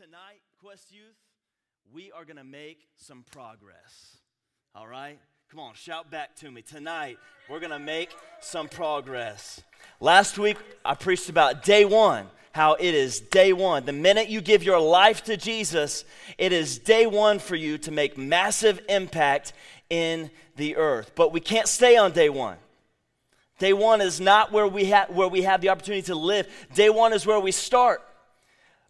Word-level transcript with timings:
tonight, 0.00 0.40
Quest 0.62 0.92
Youth, 0.92 1.18
we 1.92 2.10
are 2.12 2.24
going 2.24 2.38
to 2.38 2.44
make 2.44 2.88
some 2.96 3.22
progress. 3.32 4.16
All 4.74 4.86
right? 4.88 5.18
Come 5.50 5.60
on, 5.60 5.74
shout 5.74 6.10
back 6.10 6.34
to 6.36 6.50
me. 6.50 6.62
Tonight, 6.62 7.18
we're 7.50 7.60
going 7.60 7.70
to 7.72 7.78
make 7.78 8.08
some 8.40 8.66
progress. 8.66 9.60
Last 10.00 10.38
week, 10.38 10.56
I 10.86 10.94
preached 10.94 11.28
about 11.28 11.64
day 11.64 11.84
one, 11.84 12.28
how 12.52 12.74
it 12.74 12.94
is 12.94 13.20
day 13.20 13.52
one. 13.52 13.84
The 13.84 13.92
minute 13.92 14.30
you 14.30 14.40
give 14.40 14.62
your 14.62 14.80
life 14.80 15.22
to 15.24 15.36
Jesus, 15.36 16.06
it 16.38 16.54
is 16.54 16.78
day 16.78 17.06
one 17.06 17.38
for 17.38 17.56
you 17.56 17.76
to 17.76 17.90
make 17.90 18.16
massive 18.16 18.80
impact 18.88 19.52
in 19.90 20.30
the 20.56 20.76
earth. 20.76 21.12
But 21.14 21.30
we 21.30 21.40
can't 21.40 21.68
stay 21.68 21.98
on 21.98 22.12
day 22.12 22.30
one. 22.30 22.56
Day 23.58 23.74
one 23.74 24.00
is 24.00 24.18
not 24.18 24.50
where 24.50 24.66
we, 24.66 24.90
ha- 24.90 25.08
where 25.10 25.28
we 25.28 25.42
have 25.42 25.60
the 25.60 25.68
opportunity 25.68 26.06
to 26.06 26.14
live. 26.14 26.48
Day 26.72 26.88
one 26.88 27.12
is 27.12 27.26
where 27.26 27.38
we 27.38 27.52
start. 27.52 28.00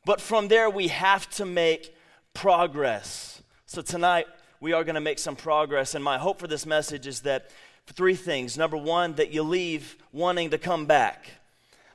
But 0.05 0.21
from 0.21 0.49
there, 0.49 0.71
we 0.71 0.89
have 0.89 1.29
to 1.31 1.45
make 1.45 1.95
progress. 2.35 3.43
So 3.67 3.83
tonight, 3.83 4.27
we 4.61 4.73
are 4.73 4.85
going 4.85 4.95
to 4.95 5.01
make 5.01 5.19
some 5.19 5.37
progress. 5.37 5.95
And 5.95 6.03
my 6.03 6.19
hope 6.19 6.39
for 6.39 6.47
this 6.47 6.67
message 6.67 7.07
is 7.07 7.21
that 7.21 7.51
three 7.87 8.15
things. 8.15 8.57
Number 8.57 8.77
one, 8.77 9.15
that 9.15 9.33
you 9.33 9.43
leave 9.43 9.97
wanting 10.13 10.51
to 10.51 10.59
come 10.59 10.87
back. 10.87 11.31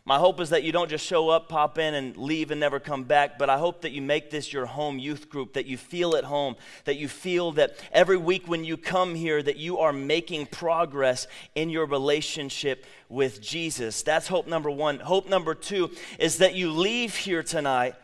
My 0.08 0.20
hope 0.20 0.40
is 0.40 0.52
that 0.52 0.62
you 0.62 0.72
don't 0.72 0.90
just 0.90 1.04
show 1.04 1.30
up, 1.30 1.50
pop 1.50 1.80
in, 1.80 1.96
and 1.96 2.16
leave 2.16 2.52
and 2.52 2.60
never 2.60 2.80
come 2.80 3.06
back, 3.06 3.40
but 3.40 3.50
I 3.50 3.58
hope 3.58 3.82
that 3.82 3.92
you 3.92 4.04
make 4.04 4.30
this 4.30 4.54
your 4.54 4.68
home 4.68 5.00
youth 5.00 5.30
group, 5.30 5.54
that 5.54 5.66
you 5.66 5.78
feel 5.78 6.16
at 6.16 6.26
home, 6.26 6.58
that 6.84 6.98
you 6.98 7.08
feel 7.08 7.54
that 7.54 7.76
every 7.92 8.16
week 8.16 8.48
when 8.48 8.64
you 8.64 8.78
come 8.78 9.16
here, 9.16 9.42
that 9.42 9.58
you 9.58 9.80
are 9.80 9.92
making 9.92 10.46
progress 10.46 11.26
in 11.56 11.72
your 11.72 11.88
relationship 11.88 12.86
with 13.10 13.42
Jesus. 13.42 14.04
That's 14.04 14.28
hope 14.28 14.46
number 14.46 14.70
one. 14.70 15.00
Hope 15.00 15.28
number 15.28 15.56
two 15.56 15.90
is 16.20 16.38
that 16.38 16.54
you 16.54 16.72
leave 16.72 17.16
here 17.16 17.42
tonight 17.42 17.96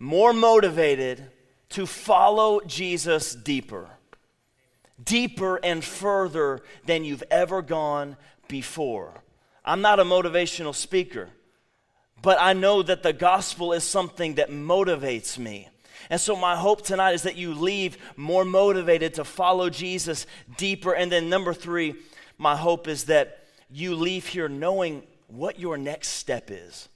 more 0.00 0.32
motivated 0.32 1.30
to 1.70 1.86
follow 1.86 2.60
Jesus 2.66 3.36
deeper, 3.36 3.88
deeper 5.04 5.60
and 5.62 5.84
further 5.84 6.62
than 6.84 7.04
you've 7.04 7.24
ever 7.30 7.62
gone 7.62 8.16
before. 8.48 9.22
I'm 9.68 9.82
not 9.82 10.00
a 10.00 10.04
motivational 10.04 10.74
speaker, 10.74 11.28
but 12.22 12.38
I 12.40 12.52
know 12.52 12.82
that 12.82 13.02
the 13.02 13.12
gospel 13.12 13.72
is 13.72 13.84
something 13.84 14.34
that 14.34 14.50
motivates 14.50 15.38
me. 15.38 15.68
And 16.10 16.20
so, 16.20 16.36
my 16.36 16.56
hope 16.56 16.82
tonight 16.82 17.12
is 17.12 17.22
that 17.24 17.36
you 17.36 17.54
leave 17.54 17.98
more 18.16 18.44
motivated 18.44 19.14
to 19.14 19.24
follow 19.24 19.68
Jesus 19.68 20.26
deeper. 20.56 20.92
And 20.94 21.12
then, 21.12 21.28
number 21.28 21.52
three, 21.52 21.94
my 22.38 22.56
hope 22.56 22.88
is 22.88 23.04
that 23.04 23.44
you 23.70 23.94
leave 23.94 24.26
here 24.26 24.48
knowing 24.48 25.02
what 25.26 25.58
your 25.58 25.76
next 25.76 26.08
step 26.08 26.50
is. 26.50 26.88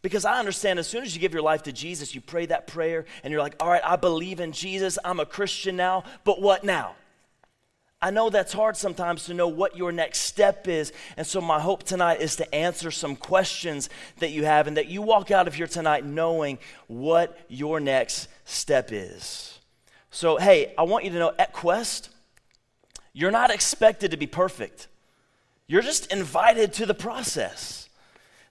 Because 0.00 0.24
I 0.24 0.38
understand 0.38 0.78
as 0.78 0.88
soon 0.88 1.04
as 1.04 1.14
you 1.14 1.20
give 1.20 1.32
your 1.32 1.42
life 1.42 1.64
to 1.64 1.72
Jesus, 1.72 2.14
you 2.14 2.20
pray 2.20 2.46
that 2.46 2.66
prayer 2.66 3.04
and 3.22 3.30
you're 3.30 3.42
like, 3.42 3.54
all 3.60 3.68
right, 3.68 3.82
I 3.84 3.96
believe 3.96 4.40
in 4.40 4.52
Jesus. 4.52 4.98
I'm 5.04 5.20
a 5.20 5.26
Christian 5.26 5.76
now, 5.76 6.04
but 6.24 6.40
what 6.42 6.64
now? 6.64 6.96
I 8.02 8.10
know 8.10 8.28
that's 8.28 8.52
hard 8.52 8.76
sometimes 8.76 9.24
to 9.26 9.34
know 9.34 9.46
what 9.46 9.76
your 9.76 9.92
next 9.92 10.18
step 10.20 10.66
is. 10.66 10.92
And 11.16 11.24
so, 11.24 11.40
my 11.40 11.60
hope 11.60 11.84
tonight 11.84 12.20
is 12.20 12.34
to 12.36 12.54
answer 12.54 12.90
some 12.90 13.14
questions 13.14 13.88
that 14.18 14.30
you 14.30 14.44
have 14.44 14.66
and 14.66 14.76
that 14.76 14.88
you 14.88 15.00
walk 15.00 15.30
out 15.30 15.46
of 15.46 15.54
here 15.54 15.68
tonight 15.68 16.04
knowing 16.04 16.58
what 16.88 17.38
your 17.48 17.78
next 17.78 18.26
step 18.44 18.90
is. 18.90 19.60
So, 20.10 20.36
hey, 20.36 20.74
I 20.76 20.82
want 20.82 21.04
you 21.04 21.10
to 21.12 21.18
know 21.18 21.32
at 21.38 21.52
Quest, 21.52 22.10
you're 23.12 23.30
not 23.30 23.50
expected 23.50 24.10
to 24.10 24.16
be 24.16 24.26
perfect, 24.26 24.88
you're 25.68 25.82
just 25.82 26.12
invited 26.12 26.72
to 26.74 26.86
the 26.86 26.94
process. 26.94 27.88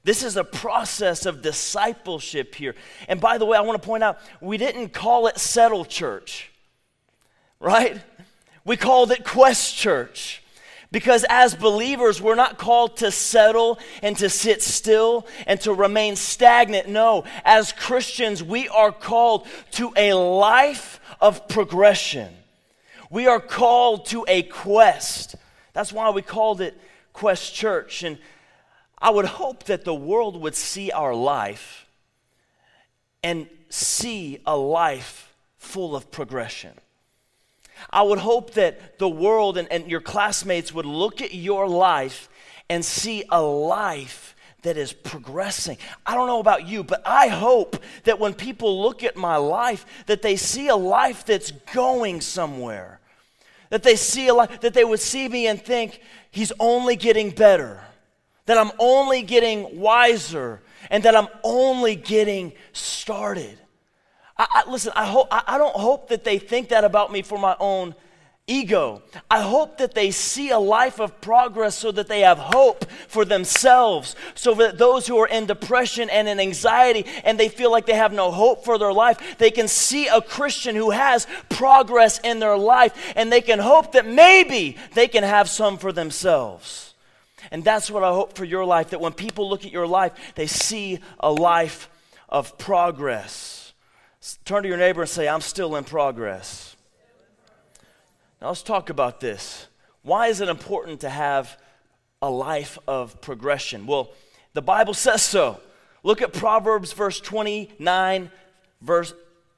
This 0.03 0.23
is 0.23 0.35
a 0.35 0.43
process 0.43 1.27
of 1.27 1.43
discipleship 1.43 2.55
here. 2.55 2.73
And 3.07 3.21
by 3.21 3.37
the 3.37 3.45
way, 3.45 3.55
I 3.57 3.61
want 3.61 3.79
to 3.79 3.85
point 3.85 4.03
out 4.03 4.17
we 4.39 4.57
didn't 4.57 4.89
call 4.93 5.27
it 5.27 5.37
Settle 5.37 5.85
Church, 5.85 6.51
right? 7.59 8.01
We 8.65 8.77
called 8.77 9.11
it 9.11 9.23
Quest 9.23 9.75
Church. 9.75 10.41
Because 10.91 11.25
as 11.29 11.55
believers, 11.55 12.21
we're 12.21 12.35
not 12.35 12.57
called 12.57 12.97
to 12.97 13.11
settle 13.11 13.79
and 14.03 14.17
to 14.17 14.29
sit 14.29 14.61
still 14.61 15.25
and 15.47 15.59
to 15.61 15.73
remain 15.73 16.17
stagnant. 16.17 16.89
No, 16.89 17.23
as 17.45 17.71
Christians, 17.71 18.43
we 18.43 18.67
are 18.67 18.91
called 18.91 19.47
to 19.71 19.93
a 19.95 20.13
life 20.13 20.99
of 21.21 21.47
progression. 21.47 22.33
We 23.09 23.27
are 23.27 23.39
called 23.39 24.07
to 24.07 24.25
a 24.27 24.43
quest. 24.43 25.35
That's 25.71 25.93
why 25.93 26.09
we 26.09 26.21
called 26.21 26.59
it 26.59 26.77
Quest 27.13 27.55
Church. 27.55 28.03
And 28.03 28.17
I 28.97 29.11
would 29.11 29.25
hope 29.25 29.63
that 29.65 29.85
the 29.85 29.95
world 29.95 30.41
would 30.41 30.55
see 30.55 30.91
our 30.91 31.15
life 31.15 31.87
and 33.23 33.47
see 33.69 34.41
a 34.45 34.57
life 34.57 35.33
full 35.57 35.95
of 35.95 36.11
progression. 36.11 36.73
I 37.89 38.03
would 38.03 38.19
hope 38.19 38.51
that 38.51 38.99
the 38.99 39.09
world 39.09 39.57
and, 39.57 39.71
and 39.71 39.89
your 39.89 40.01
classmates 40.01 40.73
would 40.73 40.85
look 40.85 41.21
at 41.21 41.33
your 41.33 41.67
life 41.67 42.29
and 42.69 42.85
see 42.85 43.23
a 43.29 43.41
life 43.41 44.35
that 44.61 44.77
is 44.77 44.93
progressing. 44.93 45.77
I 46.05 46.15
don't 46.15 46.27
know 46.27 46.39
about 46.39 46.67
you, 46.67 46.83
but 46.83 47.01
I 47.05 47.27
hope 47.27 47.81
that 48.03 48.19
when 48.19 48.33
people 48.33 48.81
look 48.81 49.03
at 49.03 49.15
my 49.15 49.35
life, 49.35 49.85
that 50.05 50.21
they 50.21 50.35
see 50.35 50.67
a 50.67 50.75
life 50.75 51.25
that's 51.25 51.51
going 51.73 52.21
somewhere. 52.21 52.99
That 53.69 53.83
they 53.83 53.95
see 53.95 54.27
a 54.27 54.33
life, 54.33 54.61
that 54.61 54.73
they 54.73 54.83
would 54.83 54.99
see 54.99 55.27
me 55.27 55.47
and 55.47 55.59
think, 55.61 56.01
he's 56.29 56.51
only 56.59 56.95
getting 56.95 57.31
better. 57.31 57.81
That 58.45 58.57
I'm 58.57 58.71
only 58.79 59.23
getting 59.23 59.79
wiser 59.79 60.61
and 60.89 61.03
that 61.03 61.15
I'm 61.15 61.27
only 61.43 61.95
getting 61.95 62.53
started. 62.73 63.57
I, 64.41 64.63
I, 64.65 64.71
listen, 64.71 64.91
I, 64.95 65.23
I, 65.29 65.43
I 65.55 65.57
don't 65.59 65.75
hope 65.75 66.09
that 66.09 66.23
they 66.23 66.39
think 66.39 66.69
that 66.69 66.83
about 66.83 67.11
me 67.11 67.21
for 67.21 67.37
my 67.37 67.55
own 67.59 67.93
ego. 68.47 69.03
I 69.29 69.41
hope 69.41 69.77
that 69.77 69.93
they 69.93 70.09
see 70.09 70.49
a 70.49 70.57
life 70.57 70.99
of 70.99 71.21
progress 71.21 71.77
so 71.77 71.91
that 71.91 72.07
they 72.07 72.21
have 72.21 72.39
hope 72.39 72.89
for 73.07 73.23
themselves, 73.23 74.15
so 74.33 74.55
that 74.55 74.79
those 74.79 75.05
who 75.05 75.19
are 75.19 75.27
in 75.27 75.45
depression 75.45 76.09
and 76.09 76.27
in 76.27 76.39
anxiety 76.39 77.05
and 77.23 77.39
they 77.39 77.49
feel 77.49 77.71
like 77.71 77.85
they 77.85 77.93
have 77.93 78.13
no 78.13 78.31
hope 78.31 78.65
for 78.65 78.79
their 78.79 78.91
life, 78.91 79.37
they 79.37 79.51
can 79.51 79.67
see 79.67 80.07
a 80.07 80.21
Christian 80.21 80.75
who 80.75 80.89
has 80.89 81.27
progress 81.49 82.19
in 82.23 82.39
their 82.39 82.57
life 82.57 83.13
and 83.15 83.31
they 83.31 83.41
can 83.41 83.59
hope 83.59 83.91
that 83.91 84.07
maybe 84.07 84.75
they 84.95 85.07
can 85.07 85.23
have 85.23 85.49
some 85.51 85.77
for 85.77 85.91
themselves. 85.91 86.95
And 87.51 87.63
that's 87.63 87.91
what 87.91 88.03
I 88.03 88.09
hope 88.09 88.35
for 88.35 88.45
your 88.45 88.65
life 88.65 88.89
that 88.89 89.01
when 89.01 89.13
people 89.13 89.47
look 89.47 89.65
at 89.65 89.71
your 89.71 89.87
life, 89.87 90.13
they 90.33 90.47
see 90.47 90.97
a 91.19 91.31
life 91.31 91.91
of 92.27 92.57
progress. 92.57 93.60
Turn 94.45 94.63
to 94.63 94.69
your 94.69 94.77
neighbor 94.77 95.01
and 95.01 95.09
say, 95.09 95.27
I'm 95.27 95.41
still 95.41 95.75
in 95.75 95.83
progress. 95.83 96.75
Now 98.41 98.49
let's 98.49 98.63
talk 98.63 98.89
about 98.89 99.19
this. 99.19 99.67
Why 100.03 100.27
is 100.27 100.41
it 100.41 100.49
important 100.49 101.01
to 101.01 101.09
have 101.09 101.57
a 102.21 102.29
life 102.29 102.77
of 102.87 103.21
progression? 103.21 103.85
Well, 103.85 104.11
the 104.53 104.61
Bible 104.61 104.93
says 104.93 105.21
so. 105.21 105.59
Look 106.03 106.21
at 106.21 106.33
Proverbs 106.33 106.93
verse 106.93 107.19
29, 107.19 108.31
verse 108.81 109.13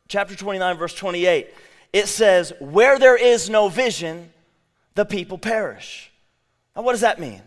chapter 0.07 0.35
29, 0.35 0.77
verse 0.77 0.93
28. 0.93 1.47
It 1.93 2.07
says, 2.07 2.53
Where 2.59 2.99
there 2.99 3.17
is 3.17 3.49
no 3.49 3.69
vision, 3.69 4.31
the 4.95 5.05
people 5.05 5.37
perish. 5.37 6.11
Now, 6.75 6.81
what 6.81 6.93
does 6.93 7.01
that 7.01 7.19
mean? 7.19 7.41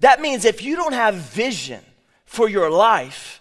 That 0.00 0.20
means 0.20 0.44
if 0.44 0.62
you 0.62 0.76
don't 0.76 0.92
have 0.92 1.14
vision 1.14 1.80
for 2.24 2.48
your 2.48 2.70
life, 2.70 3.39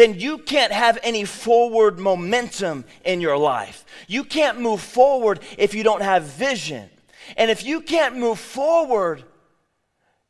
then 0.00 0.18
you 0.18 0.38
can't 0.38 0.72
have 0.72 0.98
any 1.02 1.24
forward 1.24 1.98
momentum 1.98 2.84
in 3.04 3.20
your 3.20 3.36
life. 3.36 3.84
You 4.08 4.24
can't 4.24 4.60
move 4.60 4.80
forward 4.80 5.40
if 5.58 5.74
you 5.74 5.82
don't 5.82 6.02
have 6.02 6.24
vision. 6.24 6.88
And 7.36 7.50
if 7.50 7.64
you 7.64 7.80
can't 7.80 8.16
move 8.16 8.38
forward, 8.38 9.24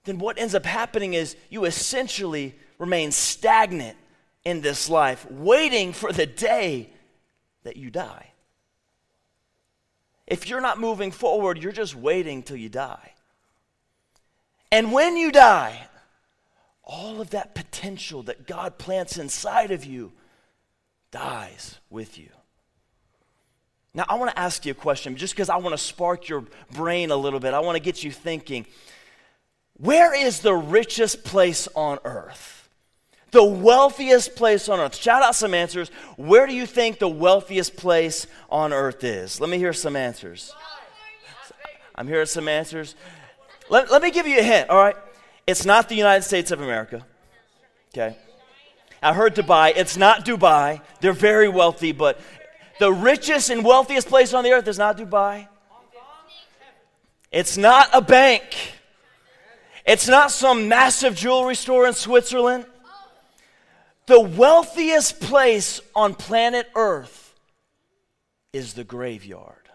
then 0.05 0.19
what 0.19 0.39
ends 0.39 0.55
up 0.55 0.67
happening 0.67 1.15
is 1.15 1.37
you 1.51 1.65
essentially 1.67 2.57
remain 2.79 3.13
stagnant 3.13 3.97
in 4.45 4.61
this 4.61 4.89
life, 4.89 5.31
waiting 5.31 5.93
for 5.93 6.13
the 6.13 6.27
day 6.27 6.91
that 7.63 7.77
you 7.77 7.91
die. 7.91 8.33
If 10.27 10.49
you're 10.49 10.61
not 10.61 10.81
moving 10.81 11.11
forward, 11.11 11.59
you're 11.59 11.73
just 11.73 11.95
waiting 11.95 12.43
till 12.43 12.57
you 12.57 12.69
die. 12.69 13.13
And 14.73 14.93
when 14.93 15.17
you 15.17 15.31
die, 15.33 15.89
all 16.91 17.21
of 17.21 17.31
that 17.31 17.55
potential 17.55 18.25
that 18.25 18.49
God 18.49 18.77
plants 18.77 19.17
inside 19.17 19.71
of 19.71 19.85
you 19.85 20.13
dies 21.13 21.79
with 21.89 22.19
you. 22.19 22.29
Now, 23.95 24.05
I 24.09 24.17
want 24.17 24.33
to 24.33 24.39
ask 24.39 24.67
you 24.67 24.73
a 24.73 24.75
question 24.75 25.17
just 25.17 25.35
because 25.35 25.49
I 25.49 25.57
want 25.57 25.73
to 25.73 25.79
spark 25.79 26.29
your 26.29 26.45
brain 26.73 27.13
a 27.13 27.17
little 27.17 27.39
bit. 27.39 27.55
I 27.55 27.61
want 27.61 27.77
to 27.77 27.83
get 27.83 28.03
you 28.03 28.11
thinking. 28.11 28.67
Where 29.75 30.15
is 30.15 30.41
the 30.41 30.55
richest 30.55 31.25
place 31.25 31.69
on 31.77 31.99
earth? 32.05 32.69
The 33.31 33.45
wealthiest 33.45 34.35
place 34.35 34.69
on 34.69 34.81
earth. 34.81 34.97
Shout 34.97 35.23
out 35.23 35.37
some 35.37 35.55
answers. 35.55 35.91
Where 36.17 36.47
do 36.49 36.53
you 36.53 36.67
think 36.67 36.99
the 36.99 37.09
wealthiest 37.09 37.77
place 37.77 38.27
on 38.49 38.73
earth 38.73 39.05
is? 39.05 39.41
Let 39.41 39.49
me 39.49 39.59
hear 39.59 39.73
some 39.73 39.95
answers. 39.95 40.53
I'm 41.95 42.09
hearing 42.09 42.27
some 42.27 42.49
answers. 42.49 42.97
Let, 43.69 43.93
let 43.93 44.03
me 44.03 44.11
give 44.11 44.27
you 44.27 44.41
a 44.41 44.43
hint, 44.43 44.71
all 44.71 44.79
right? 44.79 44.97
It's 45.51 45.67
not 45.67 45.89
the 45.89 45.97
United 45.97 46.23
States 46.23 46.53
of 46.53 46.61
America. 46.61 47.05
Okay? 47.93 48.17
I 49.03 49.13
heard 49.13 49.35
Dubai. 49.35 49.73
It's 49.75 49.97
not 49.97 50.25
Dubai. 50.25 50.81
They're 51.01 51.13
very 51.13 51.49
wealthy, 51.49 51.91
but 51.91 52.21
the 52.79 52.93
richest 52.93 53.51
and 53.51 53.65
wealthiest 53.65 54.07
place 54.07 54.33
on 54.33 54.45
the 54.45 54.53
earth 54.53 54.69
is 54.69 54.79
not 54.79 54.97
Dubai. 54.97 55.49
It's 57.33 57.57
not 57.57 57.89
a 57.93 58.01
bank. 58.01 58.45
It's 59.85 60.07
not 60.07 60.31
some 60.31 60.69
massive 60.69 61.17
jewelry 61.17 61.57
store 61.57 61.87
in 61.89 61.95
Switzerland. 61.95 62.65
The 64.07 64.21
wealthiest 64.21 65.21
place 65.21 65.81
on 65.97 66.15
planet 66.15 66.69
Earth 66.77 67.35
is 68.53 68.75
the 68.75 68.85
graveyard. 68.85 69.69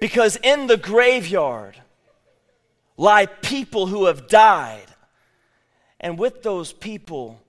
Because 0.00 0.36
in 0.36 0.68
the 0.68 0.76
graveyard 0.76 1.76
lie 2.98 3.24
people 3.24 3.86
who 3.86 4.04
have 4.04 4.28
died. 4.28 4.84
And 6.00 6.18
with 6.18 6.42
those 6.42 6.72
people, 6.72 7.40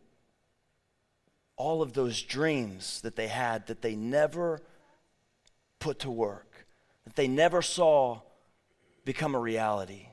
all 1.57 1.81
of 1.81 1.91
those 1.91 2.21
dreams 2.21 3.01
that 3.01 3.17
they 3.17 3.27
had 3.27 3.67
that 3.67 3.81
they 3.81 3.95
never 3.95 4.61
put 5.79 5.99
to 5.99 6.09
work, 6.09 6.65
that 7.03 7.17
they 7.17 7.27
never 7.27 7.61
saw 7.61 8.21
become 9.03 9.35
a 9.35 9.39
reality. 9.39 10.07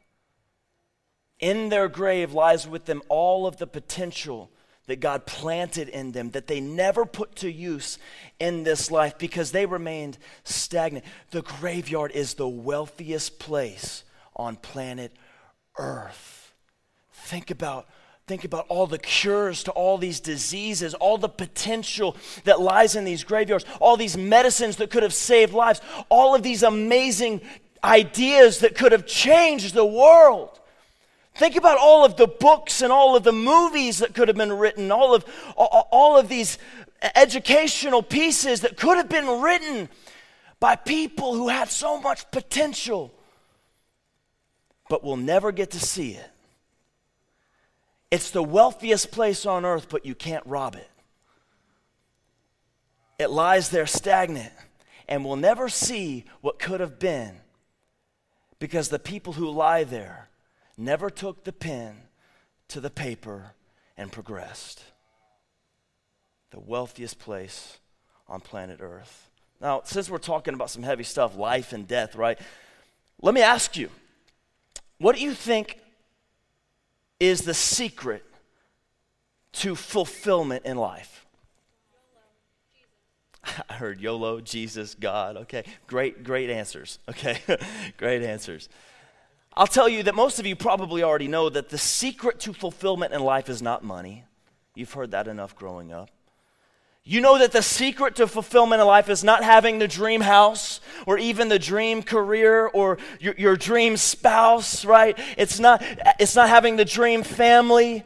In 1.39 1.69
their 1.69 1.89
grave 1.89 2.33
lies 2.33 2.67
with 2.67 2.87
them 2.87 3.03
all 3.09 3.47
of 3.47 3.59
the 3.59 3.67
potential 3.67 4.51
that 4.87 5.01
God 5.01 5.27
planted 5.27 5.89
in 5.89 6.13
them 6.13 6.31
that 6.31 6.47
they 6.47 6.61
never 6.61 7.05
put 7.05 7.37
to 7.37 7.51
use 7.51 7.99
in 8.39 8.63
this 8.63 8.91
life 8.91 9.19
because 9.19 9.51
they 9.51 9.67
remained 9.67 10.17
stagnant. 10.45 11.05
The 11.31 11.43
graveyard 11.43 12.13
is 12.13 12.35
the 12.35 12.49
wealthiest 12.49 13.39
place 13.39 14.05
on 14.37 14.57
planet 14.57 15.13
Earth. 15.79 16.53
Think 17.13 17.51
about 17.51 17.87
think 18.27 18.45
about 18.45 18.67
all 18.69 18.89
the 18.89 18.99
cures 18.99 19.63
to 19.63 19.71
all 19.71 19.99
these 19.99 20.19
diseases, 20.19 20.95
all 20.95 21.17
the 21.17 21.29
potential 21.29 22.17
that 22.43 22.61
lies 22.61 22.97
in 22.97 23.05
these 23.05 23.23
graveyards, 23.23 23.65
all 23.81 23.97
these 23.97 24.17
medicines 24.17 24.77
that 24.77 24.91
could 24.91 25.05
have 25.05 25.15
saved 25.15 25.53
lives, 25.53 25.81
all 26.09 26.35
of 26.35 26.43
these 26.43 26.65
amazing 26.65 27.41
ideas 27.85 28.59
that 28.59 28.75
could 28.75 28.91
have 28.91 29.07
changed 29.07 29.75
the 29.75 29.87
world. 29.87 30.59
Think 31.37 31.55
about 31.55 31.79
all 31.79 32.05
of 32.05 32.17
the 32.17 32.27
books 32.27 32.83
and 32.83 32.91
all 32.91 33.15
of 33.15 33.23
the 33.23 33.33
movies 33.33 33.99
that 33.99 34.15
could 34.15 34.27
have 34.27 34.37
been 34.37 34.53
written, 34.53 34.91
all 34.91 35.15
of, 35.15 35.25
all 35.57 36.17
of 36.17 36.29
these 36.29 36.59
educational 37.15 38.03
pieces 38.03 38.63
that 38.63 38.77
could 38.77 38.97
have 38.97 39.09
been 39.09 39.41
written 39.41 39.89
by 40.59 40.77
people 40.77 41.35
who 41.35 41.49
had 41.49 41.69
so 41.69 42.01
much 42.01 42.31
potential, 42.31 43.13
but 44.89 45.03
we'll 45.05 45.17
never 45.17 45.53
get 45.53 45.73
to 45.73 45.81
see 45.81 46.13
it. 46.13 46.31
It's 48.11 48.31
the 48.31 48.43
wealthiest 48.43 49.11
place 49.11 49.45
on 49.45 49.65
earth, 49.65 49.89
but 49.89 50.07
you 50.07 50.15
can't 50.15 50.47
rob 50.47 50.77
it. 50.77 50.91
It 53.19 53.31
lies 53.31 53.71
there 53.71 53.87
stagnant 53.87 54.53
and 55.09 55.25
we'll 55.25 55.37
never 55.37 55.69
see 55.69 56.25
what 56.41 56.59
could 56.59 56.81
have 56.81 56.99
been 56.99 57.37
because 58.59 58.89
the 58.89 58.99
people 58.99 59.35
who 59.35 59.51
lie 59.51 59.85
there 59.85 60.29
never 60.77 61.11
took 61.11 61.45
the 61.45 61.53
pen 61.53 62.03
to 62.69 62.81
the 62.81 62.91
paper 62.91 63.53
and 63.97 64.13
progressed. 64.13 64.83
The 66.51 66.61
wealthiest 66.61 67.19
place 67.19 67.79
on 68.29 68.41
planet 68.41 68.81
Earth. 68.83 69.31
Now, 69.61 69.83
since 69.85 70.11
we're 70.11 70.19
talking 70.19 70.55
about 70.55 70.71
some 70.71 70.83
heavy 70.83 71.05
stuff, 71.05 71.37
life 71.37 71.73
and 71.73 71.87
death, 71.87 72.15
right? 72.15 72.39
Let 73.23 73.35
me 73.35 73.41
ask 73.41 73.77
you 73.77 73.91
what 74.99 75.17
do 75.17 75.23
you 75.23 75.33
think 75.35 75.79
is 77.21 77.43
the 77.43 77.55
secret 77.55 78.25
to 79.53 79.75
fulfillment 79.75 80.65
in 80.65 80.77
life? 80.77 81.27
I 83.69 83.75
heard 83.75 84.01
YOLO, 84.01 84.41
Jesus, 84.41 84.95
God. 84.95 85.37
Okay, 85.37 85.65
great, 85.87 86.25
great 86.25 86.51
answers. 86.51 86.99
Okay, 87.09 87.39
great 87.97 88.23
answers. 88.23 88.69
I'll 89.55 89.67
tell 89.67 89.89
you 89.89 90.03
that 90.03 90.15
most 90.15 90.39
of 90.39 90.47
you 90.47 90.55
probably 90.55 91.03
already 91.03 91.29
know 91.29 91.49
that 91.49 91.71
the 91.71 91.79
secret 91.79 92.41
to 92.41 92.53
fulfillment 92.53 93.15
in 93.15 93.23
life 93.23 93.49
is 93.49 93.63
not 93.63 93.83
money. 93.83 94.25
You've 94.75 94.93
heard 94.93 95.13
that 95.13 95.29
enough 95.29 95.57
growing 95.57 95.93
up. 95.93 96.11
You 97.09 97.21
know 97.21 97.39
that 97.39 97.53
the 97.53 97.63
secret 97.63 98.17
to 98.17 98.27
fulfillment 98.27 98.81
in 98.81 98.87
life 98.89 99.09
is 99.09 99.23
not 99.23 99.45
having 99.45 99.79
the 99.79 99.87
dream 99.87 100.21
house 100.21 100.81
or 101.07 101.19
even 101.19 101.49
the 101.49 101.59
dream 101.59 102.03
career 102.03 102.67
or 102.67 102.99
your, 103.21 103.37
your 103.39 103.57
dream 103.57 103.97
spouse, 103.97 104.85
right? 104.85 105.17
It's 105.39 105.61
not, 105.61 105.85
it's 106.19 106.35
not 106.35 106.49
having 106.49 106.75
the 106.75 106.85
dream 106.85 107.23
family. 107.23 108.03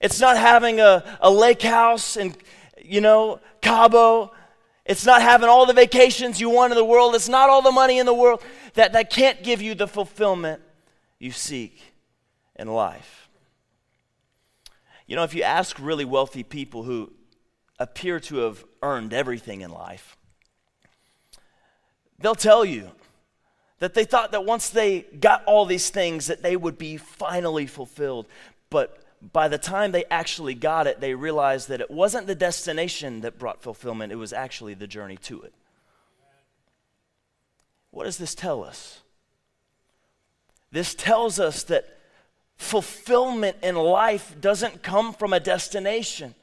It's 0.00 0.18
not 0.18 0.38
having 0.38 0.80
a, 0.80 1.04
a 1.20 1.30
lake 1.30 1.60
house 1.60 2.16
and, 2.16 2.34
you 2.82 3.02
know, 3.02 3.38
Cabo. 3.60 4.32
It's 4.86 5.04
not 5.04 5.20
having 5.20 5.50
all 5.50 5.66
the 5.66 5.74
vacations 5.74 6.40
you 6.40 6.48
want 6.48 6.72
in 6.72 6.78
the 6.78 6.84
world. 6.86 7.14
It's 7.14 7.28
not 7.28 7.50
all 7.50 7.60
the 7.60 7.70
money 7.70 7.98
in 7.98 8.06
the 8.06 8.14
world 8.14 8.42
that, 8.74 8.94
that 8.94 9.10
can't 9.10 9.42
give 9.42 9.60
you 9.60 9.74
the 9.74 9.86
fulfillment 9.86 10.62
you 11.18 11.32
seek 11.32 11.92
in 12.56 12.66
life. 12.66 13.28
You 15.06 15.16
know, 15.16 15.22
if 15.22 15.34
you 15.34 15.42
ask 15.42 15.78
really 15.78 16.06
wealthy 16.06 16.42
people 16.42 16.82
who 16.82 17.12
appear 17.80 18.20
to 18.20 18.36
have 18.36 18.64
earned 18.82 19.12
everything 19.12 19.62
in 19.62 19.70
life, 19.70 20.16
they'll 22.20 22.36
tell 22.36 22.64
you 22.64 22.90
that 23.80 23.94
they 23.94 24.04
thought 24.04 24.30
that 24.32 24.44
once 24.44 24.68
they 24.68 25.00
got 25.00 25.42
all 25.46 25.64
these 25.64 25.90
things 25.90 26.26
that 26.26 26.42
they 26.42 26.54
would 26.54 26.78
be 26.78 26.96
finally 26.96 27.66
fulfilled. 27.66 28.26
But 28.68 29.02
by 29.32 29.48
the 29.48 29.58
time 29.58 29.90
they 29.90 30.04
actually 30.10 30.54
got 30.54 30.86
it, 30.86 31.00
they 31.00 31.14
realized 31.14 31.68
that 31.68 31.80
it 31.80 31.90
wasn't 31.90 32.26
the 32.26 32.34
destination 32.34 33.22
that 33.22 33.38
brought 33.38 33.62
fulfillment, 33.62 34.12
it 34.12 34.16
was 34.16 34.32
actually 34.32 34.74
the 34.74 34.86
journey 34.86 35.16
to 35.22 35.42
it. 35.42 35.54
What 37.90 38.04
does 38.04 38.18
this 38.18 38.34
tell 38.34 38.62
us? 38.62 39.00
This 40.70 40.94
tells 40.94 41.40
us 41.40 41.64
that 41.64 41.98
fulfillment 42.56 43.56
in 43.62 43.74
life 43.74 44.36
doesn't 44.40 44.82
come 44.82 45.12
from 45.12 45.32
a 45.32 45.40
destination. 45.40 46.34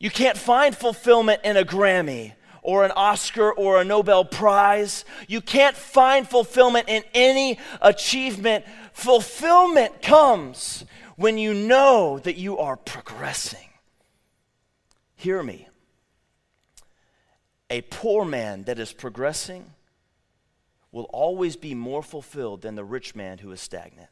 You 0.00 0.10
can't 0.10 0.38
find 0.38 0.76
fulfillment 0.76 1.40
in 1.44 1.56
a 1.56 1.64
Grammy 1.64 2.34
or 2.62 2.84
an 2.84 2.92
Oscar 2.92 3.52
or 3.52 3.80
a 3.80 3.84
Nobel 3.84 4.24
Prize. 4.24 5.04
You 5.26 5.40
can't 5.40 5.76
find 5.76 6.28
fulfillment 6.28 6.88
in 6.88 7.02
any 7.14 7.58
achievement. 7.80 8.64
Fulfillment 8.92 10.02
comes 10.02 10.84
when 11.16 11.36
you 11.36 11.52
know 11.52 12.20
that 12.20 12.36
you 12.36 12.58
are 12.58 12.76
progressing. 12.76 13.68
Hear 15.16 15.42
me. 15.42 15.66
A 17.70 17.80
poor 17.82 18.24
man 18.24 18.64
that 18.64 18.78
is 18.78 18.92
progressing 18.92 19.72
will 20.92 21.08
always 21.12 21.56
be 21.56 21.74
more 21.74 22.02
fulfilled 22.02 22.62
than 22.62 22.76
the 22.76 22.84
rich 22.84 23.14
man 23.14 23.38
who 23.38 23.50
is 23.50 23.60
stagnant. 23.60 24.08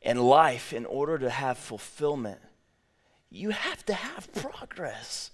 In 0.00 0.18
life, 0.18 0.72
in 0.72 0.84
order 0.86 1.18
to 1.18 1.30
have 1.30 1.58
fulfillment, 1.58 2.40
you 3.32 3.50
have 3.50 3.84
to 3.86 3.94
have 3.94 4.32
progress. 4.34 5.30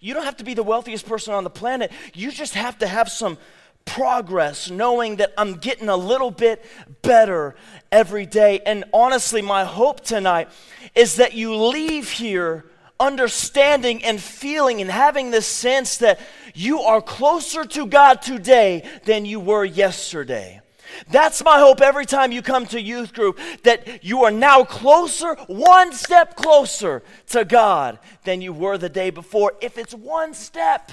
You 0.00 0.14
don't 0.14 0.24
have 0.24 0.38
to 0.38 0.44
be 0.44 0.54
the 0.54 0.62
wealthiest 0.62 1.06
person 1.06 1.34
on 1.34 1.44
the 1.44 1.50
planet. 1.50 1.92
You 2.14 2.32
just 2.32 2.54
have 2.54 2.78
to 2.78 2.86
have 2.86 3.10
some 3.10 3.36
progress, 3.84 4.70
knowing 4.70 5.16
that 5.16 5.32
I'm 5.36 5.54
getting 5.54 5.88
a 5.88 5.96
little 5.96 6.30
bit 6.30 6.64
better 7.02 7.54
every 7.90 8.24
day. 8.24 8.60
And 8.64 8.84
honestly, 8.92 9.42
my 9.42 9.64
hope 9.64 10.00
tonight 10.00 10.48
is 10.94 11.16
that 11.16 11.34
you 11.34 11.54
leave 11.54 12.10
here 12.10 12.64
understanding 12.98 14.02
and 14.04 14.20
feeling 14.20 14.80
and 14.80 14.90
having 14.90 15.30
this 15.30 15.46
sense 15.46 15.98
that 15.98 16.20
you 16.54 16.80
are 16.80 17.02
closer 17.02 17.64
to 17.64 17.86
God 17.86 18.22
today 18.22 18.88
than 19.04 19.26
you 19.26 19.40
were 19.40 19.64
yesterday. 19.64 20.61
That's 21.10 21.42
my 21.44 21.58
hope 21.58 21.80
every 21.80 22.06
time 22.06 22.32
you 22.32 22.42
come 22.42 22.66
to 22.66 22.80
youth 22.80 23.12
group 23.12 23.38
that 23.64 24.04
you 24.04 24.24
are 24.24 24.30
now 24.30 24.64
closer, 24.64 25.34
one 25.46 25.92
step 25.92 26.36
closer 26.36 27.02
to 27.28 27.44
God 27.44 27.98
than 28.24 28.40
you 28.40 28.52
were 28.52 28.78
the 28.78 28.88
day 28.88 29.10
before. 29.10 29.52
If 29.60 29.78
it's 29.78 29.94
one 29.94 30.34
step, 30.34 30.92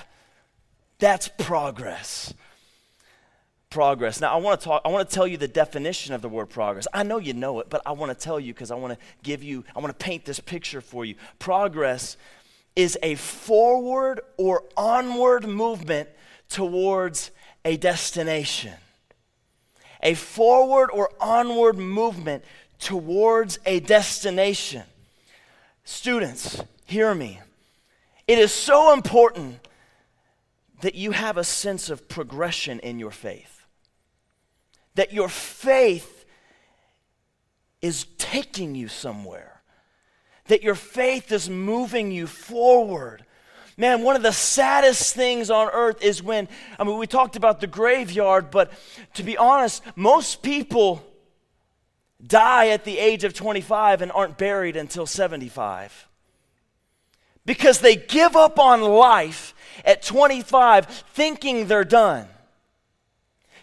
that's 1.00 1.30
progress 1.38 2.34
progress. 3.70 4.20
Now, 4.20 4.34
I 4.34 4.38
want 4.38 4.60
to 4.60 4.66
talk, 4.66 4.82
I 4.84 4.90
want 4.90 5.08
to 5.08 5.14
tell 5.14 5.28
you 5.28 5.38
the 5.38 5.48
definition 5.48 6.14
of 6.14 6.22
the 6.22 6.30
word 6.30 6.50
progress. 6.50 6.88
I 6.94 7.04
know 7.04 7.18
you 7.18 7.34
know 7.34 7.60
it, 7.60 7.70
but 7.70 7.82
I 7.86 7.92
want 7.92 8.12
to 8.12 8.24
tell 8.24 8.40
you 8.40 8.54
because 8.54 8.72
I 8.72 8.76
want 8.76 8.94
to 8.98 9.06
give 9.24 9.44
you, 9.44 9.64
I 9.76 9.80
want 9.80 9.98
to 9.98 10.04
paint 10.04 10.26
this 10.26 10.40
picture 10.40 10.82
for 10.82 11.06
you. 11.06 11.16
Progress 11.38 12.18
is 12.76 12.98
a 13.04 13.16
forward 13.16 14.22
or 14.38 14.64
onward 14.76 15.48
movement 15.48 16.10
towards 16.50 17.32
a 17.64 17.78
destination. 17.78 18.74
A 20.02 20.14
forward 20.14 20.90
or 20.92 21.10
onward 21.20 21.78
movement 21.78 22.44
towards 22.80 23.60
a 23.66 23.80
destination. 23.80 24.84
Students, 25.84 26.62
hear 26.86 27.14
me. 27.14 27.40
It 28.28 28.40
is 28.40 28.52
so 28.52 28.94
important 28.94 29.60
that 30.82 30.96
you 30.96 31.12
have 31.12 31.38
a 31.38 31.44
sense 31.44 31.90
of 31.90 32.08
progression 32.08 32.80
in 32.80 33.00
your 33.00 33.12
faith 33.12 33.60
that 35.00 35.14
your 35.14 35.30
faith 35.30 36.26
is 37.82 38.06
taking 38.18 38.76
you 38.76 38.90
somewhere, 38.90 39.62
that 40.48 40.62
your 40.62 40.76
faith 40.76 41.32
is 41.32 41.50
moving 41.50 42.12
you 42.12 42.28
forward. 42.28 43.24
Man, 43.80 44.04
one 44.04 44.18
of 44.18 44.24
the 44.24 44.34
saddest 44.34 45.16
things 45.16 45.50
on 45.50 45.70
earth 45.72 46.04
is 46.04 46.22
when, 46.22 46.50
I 46.78 46.84
mean, 46.84 46.98
we 46.98 47.08
talked 47.08 47.38
about 47.38 47.62
the 47.62 47.68
graveyard, 47.68 48.52
but 48.52 48.74
to 49.14 49.24
be 49.24 49.38
honest, 49.38 49.82
most 49.96 50.42
people 50.42 51.02
die 52.22 52.68
at 52.68 52.84
the 52.84 53.00
age 53.00 53.24
of 53.24 53.34
25 53.34 54.02
and 54.02 54.12
aren't 54.12 54.38
buried 54.38 54.76
until 54.76 55.06
75 55.06 56.10
because 57.46 57.80
they 57.80 57.96
give 57.96 58.36
up 58.36 58.60
on 58.60 58.82
life 58.82 59.56
at 59.86 60.02
25 60.02 60.86
thinking 61.14 61.68
they're 61.68 61.86
done. 61.86 62.28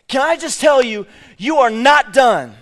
Can 0.09 0.23
I 0.23 0.39
just 0.39 0.63
tell 0.63 0.83
you, 0.83 1.07
you 1.37 1.59
are 1.59 1.69
not 1.69 2.15
done. 2.15 2.55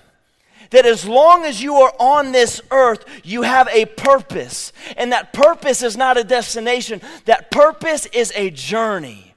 That 0.75 0.87
as 0.87 1.07
long 1.07 1.45
as 1.45 1.62
you 1.62 1.76
are 1.76 1.95
on 2.00 2.33
this 2.33 2.61
earth, 2.73 3.04
you 3.23 3.43
have 3.43 3.69
a 3.69 3.85
purpose. 3.85 4.73
And 4.97 5.12
that 5.12 5.33
purpose 5.33 5.85
is 5.85 5.97
not 5.97 6.16
a 6.16 6.25
destination, 6.25 7.00
that 7.26 7.52
purpose 7.52 8.07
is 8.07 8.33
a 8.35 8.50
journey. 8.50 9.37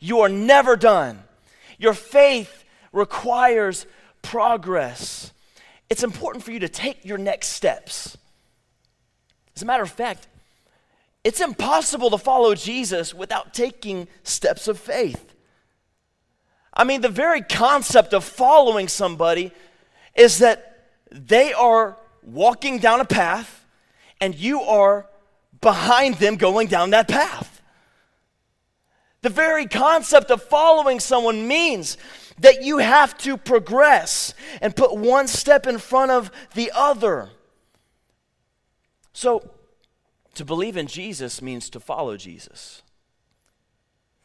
You 0.00 0.18
are 0.22 0.28
never 0.28 0.74
done. 0.74 1.22
Your 1.78 1.94
faith 1.94 2.64
requires 2.92 3.86
progress. 4.22 5.32
It's 5.88 6.02
important 6.02 6.42
for 6.42 6.50
you 6.50 6.58
to 6.58 6.68
take 6.68 7.04
your 7.04 7.18
next 7.18 7.50
steps. 7.50 8.18
As 9.54 9.62
a 9.62 9.64
matter 9.64 9.84
of 9.84 9.92
fact, 9.92 10.26
it's 11.22 11.40
impossible 11.40 12.10
to 12.10 12.18
follow 12.18 12.56
Jesus 12.56 13.14
without 13.14 13.54
taking 13.54 14.08
steps 14.24 14.66
of 14.66 14.76
faith. 14.76 15.34
I 16.74 16.82
mean, 16.82 17.00
the 17.00 17.08
very 17.08 17.42
concept 17.42 18.12
of 18.12 18.24
following 18.24 18.88
somebody 18.88 19.52
is 20.14 20.38
that 20.38 20.90
they 21.10 21.52
are 21.52 21.96
walking 22.22 22.78
down 22.78 23.00
a 23.00 23.04
path 23.04 23.64
and 24.20 24.34
you 24.34 24.60
are 24.62 25.06
behind 25.60 26.16
them 26.16 26.36
going 26.36 26.68
down 26.68 26.90
that 26.90 27.08
path. 27.08 27.60
The 29.22 29.30
very 29.30 29.66
concept 29.66 30.30
of 30.30 30.42
following 30.42 31.00
someone 31.00 31.46
means 31.46 31.96
that 32.40 32.62
you 32.62 32.78
have 32.78 33.16
to 33.18 33.36
progress 33.36 34.34
and 34.60 34.74
put 34.74 34.96
one 34.96 35.28
step 35.28 35.66
in 35.66 35.78
front 35.78 36.10
of 36.10 36.30
the 36.54 36.72
other. 36.74 37.30
So, 39.12 39.48
to 40.34 40.44
believe 40.44 40.76
in 40.76 40.86
Jesus 40.86 41.40
means 41.40 41.70
to 41.70 41.80
follow 41.80 42.16
Jesus. 42.16 42.81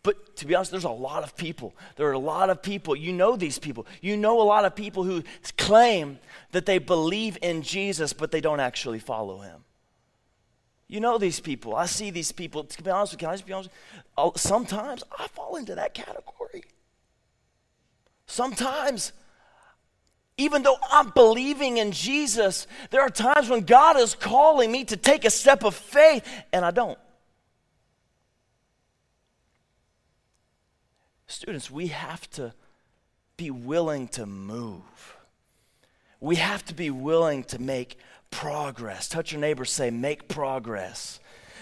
But 0.08 0.38
to 0.38 0.48
be 0.48 0.56
honest, 0.56 0.72
there's 0.72 0.86
a 0.86 0.90
lot 0.90 1.24
of 1.24 1.36
people. 1.36 1.76
There 1.98 2.08
are 2.08 2.14
a 2.14 2.18
lot 2.18 2.50
of 2.50 2.62
people. 2.62 2.96
You 2.96 3.12
know 3.12 3.36
these 3.36 3.60
people. 3.60 3.86
You 4.00 4.16
know 4.16 4.42
a 4.42 4.48
lot 4.48 4.64
of 4.64 4.74
people 4.74 5.04
who 5.04 5.22
claim 5.58 6.20
that 6.54 6.66
they 6.66 6.78
believe 6.78 7.38
in 7.42 7.62
Jesus, 7.62 8.14
but 8.14 8.32
they 8.32 8.40
don't 8.40 8.62
actually 8.62 9.00
follow 9.00 9.40
him. 9.40 9.66
You 10.88 11.02
know 11.02 11.18
these 11.18 11.42
people. 11.42 11.76
I 11.76 11.88
see 11.88 12.10
these 12.10 12.32
people. 12.32 12.64
To 12.64 12.82
be 12.82 12.90
honest, 12.90 13.12
with 13.12 13.20
can 13.20 13.28
I 13.28 13.34
just 13.34 13.46
be 13.46 13.52
honest? 13.52 13.70
Oh, 14.18 14.32
sometimes 14.38 15.04
I 15.20 15.28
fall 15.28 15.58
into 15.58 15.76
that 15.76 15.94
category. 15.94 16.64
Sometimes 18.28 19.12
even 20.38 20.64
though 20.64 20.78
I'm 20.90 21.10
believing 21.10 21.80
in 21.80 21.92
Jesus, 21.92 22.66
there 22.92 23.02
are 23.02 23.10
times 23.10 23.50
when 23.50 23.66
God 23.66 23.98
is 23.98 24.16
calling 24.16 24.72
me 24.72 24.86
to 24.86 24.96
take 24.96 25.26
a 25.26 25.30
step 25.30 25.66
of 25.66 25.76
faith 25.76 26.26
and 26.54 26.64
I 26.64 26.72
don't. 26.72 26.98
Students, 31.28 31.70
we 31.70 31.88
have 31.88 32.30
to 32.32 32.54
be 33.36 33.52
willing 33.52 34.08
to 34.10 34.26
move. 34.26 35.18
We 36.20 36.38
have 36.38 36.66
to 36.66 36.74
be 36.74 36.90
willing 36.90 37.44
to 37.46 37.60
make 37.60 37.98
progress. 38.32 39.08
Touch 39.08 39.32
your 39.32 39.42
neighbor, 39.42 39.66
say, 39.66 39.92
make 39.92 40.28
progress. 40.28 41.20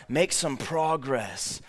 Make 0.07 0.31
some 0.31 0.55
progress. 0.55 1.62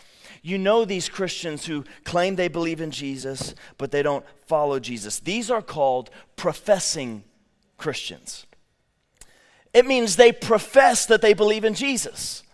You 0.42 0.58
know 0.58 0.84
these 0.84 1.08
Christians 1.08 1.66
who 1.66 1.84
claim 2.04 2.36
they 2.36 2.48
believe 2.48 2.80
in 2.80 2.90
Jesus, 2.92 3.54
but 3.78 3.90
they 3.90 4.02
don't 4.02 4.24
follow 4.46 4.78
Jesus. 4.78 5.18
These 5.18 5.50
are 5.50 5.62
called 5.62 6.10
professing 6.36 7.24
Christians. 7.78 8.46
It 9.72 9.86
means 9.86 10.16
they 10.16 10.32
profess 10.32 11.06
that 11.06 11.20
they 11.20 11.34
believe 11.34 11.64
in 11.64 11.74
Jesus, 11.74 12.44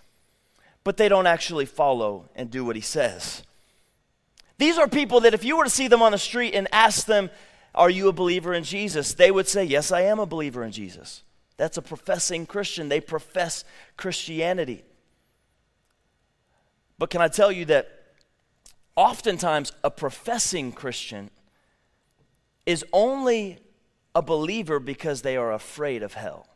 but 0.85 0.97
they 0.97 1.09
don't 1.09 1.27
actually 1.27 1.67
follow 1.67 2.31
and 2.35 2.51
do 2.51 2.65
what 2.65 2.77
he 2.77 2.83
says. 2.83 3.43
These 4.63 4.79
are 4.79 4.87
people 4.87 5.23
that 5.23 5.35
if 5.35 5.43
you 5.43 5.57
were 5.57 5.65
to 5.65 5.71
see 5.71 5.89
them 5.89 6.03
on 6.03 6.13
the 6.13 6.19
street 6.19 6.55
and 6.55 6.69
ask 6.71 7.07
them, 7.07 7.31
Are 7.75 7.91
you 7.91 8.07
a 8.07 8.13
believer 8.13 8.55
in 8.55 8.63
Jesus? 8.63 9.13
they 9.13 9.33
would 9.33 9.49
say, 9.49 9.65
Yes, 9.65 9.91
I 9.91 10.03
am 10.03 10.21
a 10.21 10.25
believer 10.25 10.63
in 10.63 10.71
Jesus. 10.71 11.25
That's 11.57 11.79
a 11.79 11.83
professing 11.83 12.47
Christian. 12.47 12.89
They 12.89 13.01
profess 13.01 13.65
Christianity. 13.97 14.85
But 16.97 17.11
can 17.11 17.21
I 17.21 17.27
tell 17.27 17.51
you 17.51 17.65
that 17.65 17.91
oftentimes 18.95 19.73
a 19.83 19.91
professing 19.91 20.71
Christian 20.71 21.31
is 22.65 22.85
only 22.93 23.59
a 24.15 24.23
believer 24.23 24.79
because 24.79 25.23
they 25.23 25.37
are 25.37 25.53
afraid 25.53 26.05
of 26.05 26.15
hell, 26.15 26.47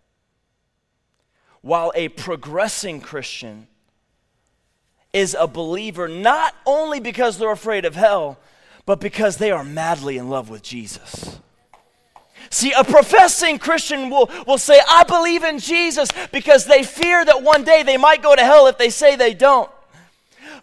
while 1.60 1.90
a 1.96 2.10
progressing 2.10 3.00
Christian 3.00 3.66
is 5.16 5.34
a 5.38 5.46
believer 5.46 6.08
not 6.08 6.54
only 6.66 7.00
because 7.00 7.38
they're 7.38 7.50
afraid 7.50 7.86
of 7.86 7.94
hell, 7.94 8.38
but 8.84 9.00
because 9.00 9.38
they 9.38 9.50
are 9.50 9.64
madly 9.64 10.18
in 10.18 10.28
love 10.28 10.50
with 10.50 10.62
Jesus. 10.62 11.40
See, 12.50 12.72
a 12.72 12.84
professing 12.84 13.58
Christian 13.58 14.10
will, 14.10 14.30
will 14.46 14.58
say, 14.58 14.78
I 14.86 15.04
believe 15.04 15.42
in 15.42 15.58
Jesus 15.58 16.10
because 16.32 16.66
they 16.66 16.82
fear 16.82 17.24
that 17.24 17.42
one 17.42 17.64
day 17.64 17.82
they 17.82 17.96
might 17.96 18.22
go 18.22 18.36
to 18.36 18.44
hell 18.44 18.66
if 18.66 18.76
they 18.76 18.90
say 18.90 19.16
they 19.16 19.32
don't. 19.32 19.70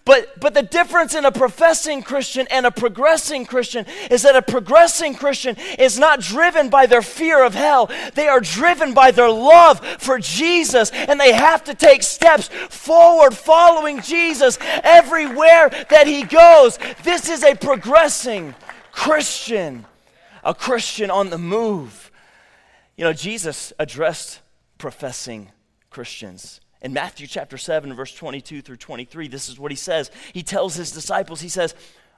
But, 0.06 0.38
but 0.38 0.54
the 0.54 0.64
difference 0.64 1.16
in 1.16 1.24
a 1.24 1.32
professing 1.32 2.04
Christian 2.04 2.46
and 2.52 2.66
a 2.66 2.72
progressing 2.72 3.46
Christian 3.46 3.86
is 4.12 4.24
that 4.24 4.36
a 4.36 4.42
progressing 4.42 5.16
Christian 5.16 5.56
is 5.80 5.98
not 5.98 6.20
driven 6.20 6.70
by 6.70 6.88
their 6.88 7.02
fear 7.02 7.42
of 7.42 7.56
hell. 7.56 7.90
They 8.14 8.28
are 8.28 8.42
driven 8.42 8.94
by 8.94 9.12
their 9.12 9.30
love 9.30 9.80
for 10.00 10.20
Jesus, 10.20 10.92
and 10.92 11.20
they 11.20 11.32
have 11.32 11.64
to 11.66 11.74
take 11.74 12.04
steps 12.04 12.50
forward 12.70 13.34
following 13.34 14.02
Jesus 14.02 14.58
everywhere 14.84 15.70
that 15.90 16.06
he 16.06 16.24
goes. 16.24 16.78
This 17.04 17.30
is 17.30 17.42
a 17.44 17.56
progressing 17.56 18.56
Christian, 18.92 19.86
a 20.44 20.54
Christian 20.54 21.12
on 21.12 21.30
the 21.30 21.38
move. 21.38 22.12
You 22.98 23.06
know, 23.06 23.14
Jesus 23.14 23.72
addressed 23.80 24.42
professing 24.78 25.50
Christians 25.90 26.60
in 26.84 26.92
Matthew 26.92 27.28
chapter 27.28 27.58
7, 27.58 27.94
verse 27.94 28.14
22 28.14 28.62
through 28.62 28.76
23, 28.76 29.30
this 29.30 29.48
is 29.48 29.58
what 29.58 29.72
he 29.72 29.78
says. 29.78 30.12
He 30.34 30.44
tells 30.44 30.76
his 30.76 30.92
disciples, 30.92 31.40
he 31.40 31.50
says, 31.50 31.74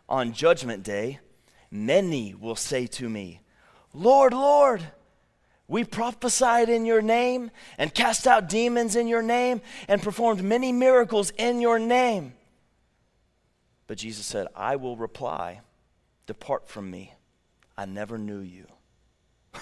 On 0.09 0.33
judgment 0.33 0.83
day, 0.83 1.19
many 1.69 2.33
will 2.33 2.55
say 2.55 2.87
to 2.87 3.07
me, 3.07 3.41
Lord, 3.93 4.33
Lord, 4.33 4.83
we 5.67 5.83
prophesied 5.83 6.67
in 6.67 6.85
your 6.85 7.03
name 7.03 7.51
and 7.77 7.93
cast 7.93 8.25
out 8.25 8.49
demons 8.49 8.95
in 8.95 9.07
your 9.07 9.21
name 9.21 9.61
and 9.87 10.01
performed 10.01 10.43
many 10.43 10.71
miracles 10.71 11.31
in 11.37 11.61
your 11.61 11.77
name. 11.77 12.33
But 13.87 13.99
Jesus 13.99 14.25
said, 14.25 14.47
I 14.55 14.77
will 14.77 14.97
reply, 14.97 15.61
Depart 16.25 16.67
from 16.67 16.89
me. 16.89 17.13
I 17.77 17.85
never 17.85 18.17
knew 18.17 18.39
you. 18.39 18.65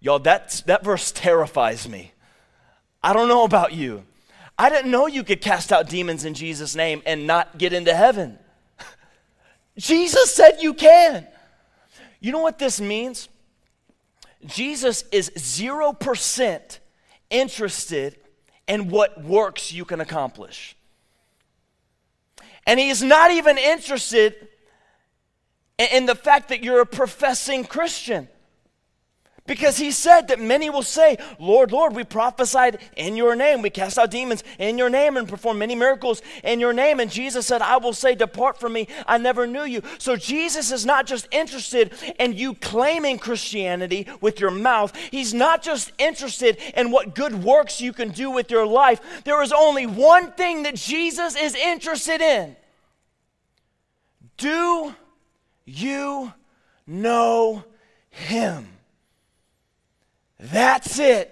Y'all, 0.00 0.18
that, 0.20 0.62
that 0.66 0.82
verse 0.82 1.12
terrifies 1.12 1.86
me. 1.86 2.13
I 3.04 3.12
don't 3.12 3.28
know 3.28 3.44
about 3.44 3.74
you. 3.74 4.02
I 4.58 4.70
didn't 4.70 4.90
know 4.90 5.06
you 5.06 5.24
could 5.24 5.42
cast 5.42 5.72
out 5.72 5.90
demons 5.90 6.24
in 6.24 6.32
Jesus' 6.32 6.74
name 6.74 7.02
and 7.04 7.26
not 7.26 7.58
get 7.58 7.74
into 7.74 7.94
heaven. 7.94 8.38
Jesus 9.76 10.34
said 10.34 10.62
you 10.62 10.72
can. 10.72 11.26
You 12.20 12.32
know 12.32 12.40
what 12.40 12.58
this 12.58 12.80
means? 12.80 13.28
Jesus 14.46 15.04
is 15.12 15.30
0% 15.36 16.78
interested 17.28 18.16
in 18.66 18.88
what 18.88 19.22
works 19.22 19.70
you 19.70 19.84
can 19.84 20.00
accomplish. 20.00 20.74
And 22.66 22.80
he 22.80 22.88
is 22.88 23.02
not 23.02 23.32
even 23.32 23.58
interested 23.58 24.48
in 25.78 26.06
the 26.06 26.14
fact 26.14 26.48
that 26.48 26.64
you're 26.64 26.80
a 26.80 26.86
professing 26.86 27.64
Christian. 27.64 28.28
Because 29.46 29.76
he 29.76 29.90
said 29.90 30.28
that 30.28 30.40
many 30.40 30.70
will 30.70 30.82
say, 30.82 31.18
Lord, 31.38 31.70
Lord, 31.70 31.94
we 31.94 32.02
prophesied 32.02 32.78
in 32.96 33.14
your 33.14 33.36
name. 33.36 33.60
We 33.60 33.68
cast 33.68 33.98
out 33.98 34.10
demons 34.10 34.42
in 34.58 34.78
your 34.78 34.88
name 34.88 35.18
and 35.18 35.28
performed 35.28 35.58
many 35.58 35.74
miracles 35.74 36.22
in 36.42 36.60
your 36.60 36.72
name. 36.72 36.98
And 36.98 37.10
Jesus 37.10 37.46
said, 37.46 37.60
I 37.60 37.76
will 37.76 37.92
say, 37.92 38.14
Depart 38.14 38.58
from 38.58 38.72
me. 38.72 38.88
I 39.06 39.18
never 39.18 39.46
knew 39.46 39.64
you. 39.64 39.82
So 39.98 40.16
Jesus 40.16 40.72
is 40.72 40.86
not 40.86 41.06
just 41.06 41.28
interested 41.30 41.92
in 42.18 42.32
you 42.32 42.54
claiming 42.54 43.18
Christianity 43.18 44.08
with 44.22 44.40
your 44.40 44.50
mouth, 44.50 44.96
he's 45.10 45.34
not 45.34 45.62
just 45.62 45.92
interested 45.98 46.56
in 46.74 46.90
what 46.90 47.14
good 47.14 47.44
works 47.44 47.82
you 47.82 47.92
can 47.92 48.12
do 48.12 48.30
with 48.30 48.50
your 48.50 48.66
life. 48.66 49.22
There 49.24 49.42
is 49.42 49.52
only 49.52 49.84
one 49.84 50.32
thing 50.32 50.62
that 50.62 50.76
Jesus 50.76 51.36
is 51.36 51.54
interested 51.54 52.22
in. 52.22 52.56
Do 54.38 54.94
you 55.66 56.32
know 56.86 57.64
him? 58.08 58.73
That's 60.44 60.98
it. 60.98 61.30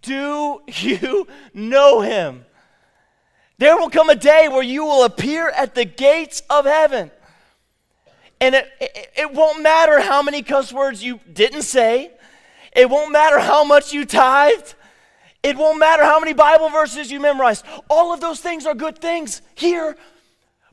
Do 0.00 0.62
you 0.66 1.28
know 1.54 2.00
him? 2.00 2.46
There 3.58 3.76
will 3.76 3.90
come 3.90 4.08
a 4.08 4.14
day 4.14 4.48
where 4.48 4.62
you 4.62 4.84
will 4.84 5.04
appear 5.04 5.50
at 5.50 5.74
the 5.74 5.84
gates 5.84 6.42
of 6.48 6.64
heaven. 6.64 7.10
And 8.40 8.54
it, 8.54 8.68
it, 8.80 9.12
it, 9.16 9.32
won't 9.32 9.62
matter 9.62 10.00
how 10.00 10.22
many 10.22 10.42
cuss 10.42 10.72
words 10.72 11.04
you 11.04 11.20
didn't 11.32 11.62
say. 11.62 12.10
It 12.74 12.90
won't 12.90 13.12
matter 13.12 13.38
how 13.38 13.62
much 13.62 13.92
you 13.92 14.04
tithed. 14.04 14.74
It 15.42 15.56
won't 15.56 15.78
matter 15.78 16.02
how 16.02 16.18
many 16.18 16.32
Bible 16.32 16.70
verses 16.70 17.12
you 17.12 17.20
memorized. 17.20 17.64
All 17.88 18.12
of 18.12 18.20
those 18.20 18.40
things 18.40 18.66
are 18.66 18.74
good 18.74 18.98
things 18.98 19.42
here. 19.54 19.96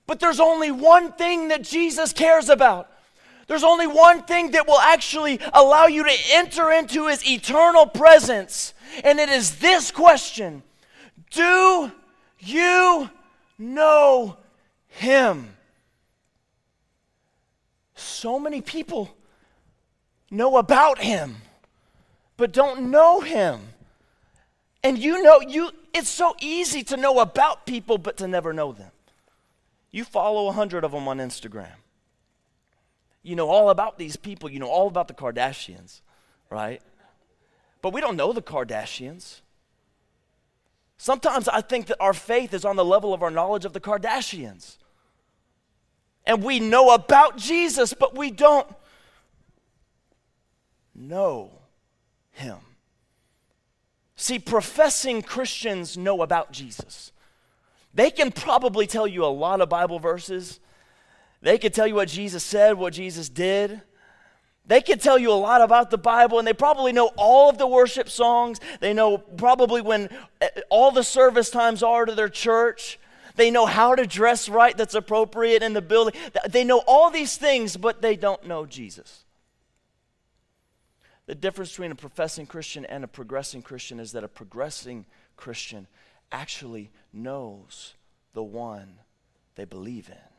But 0.08 0.20
there's 0.20 0.40
only 0.40 0.72
one 0.72 1.12
thing 1.12 1.50
that 1.50 1.64
Jesus 1.64 2.14
cares 2.14 2.50
about. 2.50 2.91
There's 3.52 3.66
only 3.66 3.86
one 3.86 4.24
thing 4.24 4.52
that 4.52 4.66
will 4.66 4.80
actually 4.80 5.38
allow 5.52 5.86
you 5.88 6.06
to 6.06 6.18
enter 6.32 6.72
into 6.72 7.08
his 7.08 7.30
eternal 7.30 7.86
presence. 7.86 8.74
And 9.04 9.20
it 9.20 9.28
is 9.28 9.58
this 9.58 9.92
question 9.92 10.64
Do 11.32 11.92
you 12.40 13.10
know 13.60 14.38
him? 14.88 15.58
So 17.94 18.40
many 18.40 18.62
people 18.62 19.14
know 20.32 20.56
about 20.56 21.00
him, 21.00 21.36
but 22.38 22.54
don't 22.54 22.90
know 22.90 23.20
him. 23.20 23.60
And 24.82 24.98
you 24.98 25.22
know, 25.22 25.42
you 25.42 25.72
it's 25.94 26.08
so 26.08 26.38
easy 26.40 26.84
to 26.84 26.96
know 26.96 27.20
about 27.20 27.66
people, 27.66 27.98
but 27.98 28.16
to 28.16 28.30
never 28.30 28.54
know 28.54 28.72
them. 28.72 28.92
You 29.92 30.06
follow 30.06 30.48
a 30.48 30.54
hundred 30.54 30.86
of 30.86 30.94
them 30.94 31.10
on 31.10 31.18
Instagram. 31.18 31.81
You 33.24 33.36
know 33.36 33.50
all 33.50 33.70
about 33.70 33.98
these 33.98 34.16
people. 34.16 34.50
You 34.50 34.60
know 34.60 34.70
all 34.70 34.88
about 34.88 35.08
the 35.08 35.14
Kardashians, 35.14 36.02
right? 36.50 36.82
But 37.82 37.94
we 37.94 38.02
don't 38.02 38.18
know 38.18 38.34
the 38.34 38.42
Kardashians. 38.42 39.42
Sometimes 40.98 41.48
I 41.48 41.62
think 41.62 41.88
that 41.88 41.98
our 42.00 42.14
faith 42.14 42.54
is 42.54 42.64
on 42.66 42.76
the 42.76 42.86
level 42.86 43.14
of 43.14 43.24
our 43.24 43.32
knowledge 43.32 43.66
of 43.66 43.74
the 43.74 43.80
Kardashians. 43.80 44.78
And 46.26 46.44
we 46.44 46.60
know 46.60 46.94
about 46.94 47.38
Jesus, 47.38 47.94
but 47.94 48.16
we 48.16 48.30
don't 48.30 48.68
know 50.94 51.52
him. 52.32 52.58
See, 54.16 54.38
professing 54.38 55.24
Christians 55.24 55.98
know 55.98 56.22
about 56.22 56.52
Jesus. 56.52 57.12
They 57.94 58.12
can 58.12 58.32
probably 58.32 58.86
tell 58.86 59.08
you 59.08 59.26
a 59.26 59.28
lot 59.28 59.62
of 59.62 59.70
Bible 59.70 59.98
verses. 59.98 60.60
They 61.42 61.58
could 61.58 61.74
tell 61.74 61.88
you 61.88 61.96
what 61.96 62.08
Jesus 62.08 62.44
said, 62.44 62.78
what 62.78 62.94
Jesus 62.94 63.30
did. 63.30 63.82
They 64.66 64.82
could 64.82 65.02
tell 65.02 65.18
you 65.18 65.32
a 65.32 65.34
lot 65.34 65.62
about 65.62 65.90
the 65.90 65.98
Bible, 65.98 66.38
and 66.38 66.48
they 66.48 66.54
probably 66.54 66.94
know 66.94 67.12
all 67.18 67.50
of 67.50 67.58
the 67.58 67.68
worship 67.68 68.10
songs. 68.10 68.60
They 68.80 68.94
know 68.94 69.18
probably 69.18 69.82
when 69.82 70.10
eh, 70.40 70.50
all 70.70 70.92
the 70.92 71.04
service 71.04 71.50
times 71.50 71.82
are 71.82 72.06
to 72.06 72.14
their 72.14 72.30
church. 72.30 73.00
They 73.36 73.50
know 73.50 73.66
how 73.66 73.96
to 73.96 74.06
dress 74.06 74.50
right 74.50 74.76
that's 74.78 74.94
appropriate 74.94 75.64
in 75.64 75.74
the 75.74 75.82
building. 75.82 76.14
They 76.50 76.64
know 76.64 76.84
all 76.86 77.10
these 77.10 77.38
things, 77.38 77.76
but 77.76 78.02
they 78.02 78.16
don't 78.16 78.46
know 78.46 78.66
Jesus. 78.66 79.26
The 81.26 81.36
difference 81.36 81.72
between 81.72 81.92
a 81.92 81.96
professing 81.96 82.46
Christian 82.46 82.86
and 82.86 83.04
a 83.04 83.08
progressing 83.08 83.62
Christian 83.62 84.00
is 84.00 84.12
that 84.12 84.24
a 84.24 84.28
progressing 84.28 85.06
Christian 85.38 85.88
actually 86.32 86.92
knows 87.14 87.96
the 88.34 88.44
one 88.44 89.00
they 89.56 89.66
believe 89.66 90.10
in. 90.10 90.31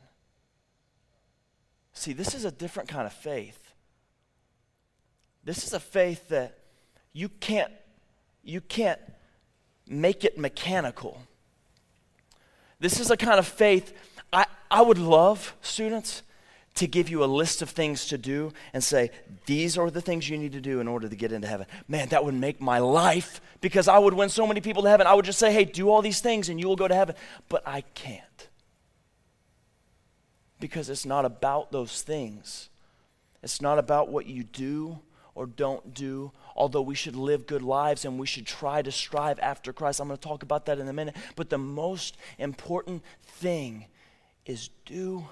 See, 1.92 2.12
this 2.12 2.34
is 2.34 2.44
a 2.44 2.50
different 2.50 2.88
kind 2.88 3.06
of 3.06 3.12
faith. 3.12 3.72
This 5.44 5.64
is 5.64 5.72
a 5.72 5.80
faith 5.80 6.28
that 6.28 6.58
you 7.12 7.28
can't 7.28 7.70
you 8.44 8.60
can't 8.60 9.00
make 9.86 10.24
it 10.24 10.38
mechanical. 10.38 11.22
This 12.80 12.98
is 12.98 13.10
a 13.10 13.16
kind 13.16 13.38
of 13.38 13.46
faith 13.46 13.92
I, 14.32 14.46
I 14.70 14.82
would 14.82 14.98
love, 14.98 15.54
students, 15.60 16.22
to 16.74 16.86
give 16.86 17.10
you 17.10 17.22
a 17.22 17.26
list 17.26 17.60
of 17.60 17.68
things 17.68 18.06
to 18.06 18.16
do 18.16 18.52
and 18.72 18.82
say, 18.82 19.10
these 19.44 19.76
are 19.76 19.90
the 19.90 20.00
things 20.00 20.28
you 20.28 20.38
need 20.38 20.52
to 20.52 20.60
do 20.60 20.80
in 20.80 20.88
order 20.88 21.06
to 21.06 21.14
get 21.14 21.30
into 21.30 21.46
heaven. 21.46 21.66
Man, 21.86 22.08
that 22.08 22.24
would 22.24 22.34
make 22.34 22.60
my 22.60 22.78
life 22.78 23.42
because 23.60 23.88
I 23.88 23.98
would 23.98 24.14
win 24.14 24.30
so 24.30 24.46
many 24.46 24.62
people 24.62 24.82
to 24.84 24.88
heaven. 24.88 25.06
I 25.06 25.12
would 25.12 25.26
just 25.26 25.38
say, 25.38 25.52
hey, 25.52 25.66
do 25.66 25.90
all 25.90 26.00
these 26.00 26.20
things 26.20 26.48
and 26.48 26.58
you 26.58 26.66
will 26.66 26.76
go 26.76 26.88
to 26.88 26.94
heaven. 26.94 27.14
But 27.50 27.62
I 27.66 27.82
can't 27.82 28.48
because 30.62 30.88
it's 30.88 31.04
not 31.04 31.24
about 31.24 31.72
those 31.72 32.02
things. 32.02 32.70
It's 33.42 33.60
not 33.60 33.80
about 33.80 34.10
what 34.10 34.26
you 34.26 34.44
do 34.44 35.00
or 35.34 35.44
don't 35.44 35.92
do, 35.92 36.30
although 36.54 36.82
we 36.82 36.94
should 36.94 37.16
live 37.16 37.48
good 37.48 37.62
lives 37.62 38.04
and 38.04 38.16
we 38.16 38.28
should 38.28 38.46
try 38.46 38.80
to 38.80 38.92
strive 38.92 39.40
after 39.40 39.72
Christ. 39.72 39.98
I'm 39.98 40.06
going 40.06 40.16
to 40.16 40.22
talk 40.22 40.44
about 40.44 40.66
that 40.66 40.78
in 40.78 40.86
a 40.86 40.92
minute. 40.92 41.16
But 41.34 41.50
the 41.50 41.58
most 41.58 42.16
important 42.38 43.02
thing 43.24 43.86
is 44.46 44.70
do 44.86 45.26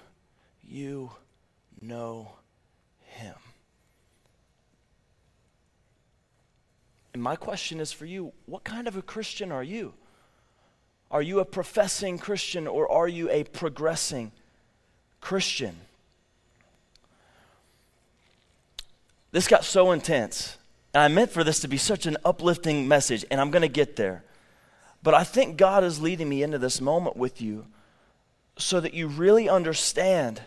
you 0.65 1.13
know 1.81 2.33
Him? 2.99 3.37
And 7.15 7.23
my 7.23 7.37
question 7.37 7.79
is 7.79 7.93
for 7.93 8.05
you 8.05 8.33
what 8.47 8.65
kind 8.65 8.89
of 8.89 8.97
a 8.97 9.03
Christian 9.03 9.53
are 9.53 9.63
you? 9.63 9.95
Are 11.09 11.23
you 11.23 11.39
a 11.39 11.45
professing 11.45 12.19
Christian 12.19 12.67
or 12.67 12.91
are 12.91 13.07
you 13.07 13.31
a 13.31 13.45
progressing 13.45 14.33
Christian? 15.21 15.77
This 19.33 19.49
got 19.49 19.65
so 19.65 19.93
intense. 19.93 20.59
And 20.93 21.03
I 21.03 21.09
meant 21.09 21.31
for 21.31 21.45
this 21.45 21.61
to 21.61 21.69
be 21.69 21.77
such 21.77 22.07
an 22.07 22.17
uplifting 22.25 22.89
message, 22.89 23.25
and 23.31 23.41
I'm 23.41 23.51
going 23.51 23.63
to 23.63 23.69
get 23.69 23.97
there. 23.97 24.25
But 25.03 25.15
I 25.15 25.25
think 25.25 25.57
God 25.57 25.85
is 25.85 26.01
leading 26.01 26.29
me 26.29 26.43
into 26.43 26.59
this 26.59 26.81
moment 26.81 27.17
with 27.17 27.41
you 27.41 27.67
so 28.59 28.81
that 28.81 28.93
you 28.93 29.07
really 29.07 29.49
understand 29.49 30.43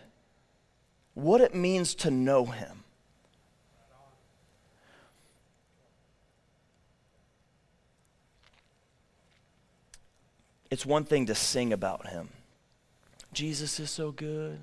what 1.13 1.41
it 1.41 1.55
means 1.55 1.95
to 1.95 2.11
know 2.11 2.45
Him. 2.45 2.83
It's 10.69 10.85
one 10.85 11.05
thing 11.05 11.27
to 11.27 11.35
sing 11.35 11.71
about 11.71 12.07
Him. 12.07 12.29
Jesus 13.33 13.79
is 13.79 13.89
so 13.89 14.11
good. 14.11 14.59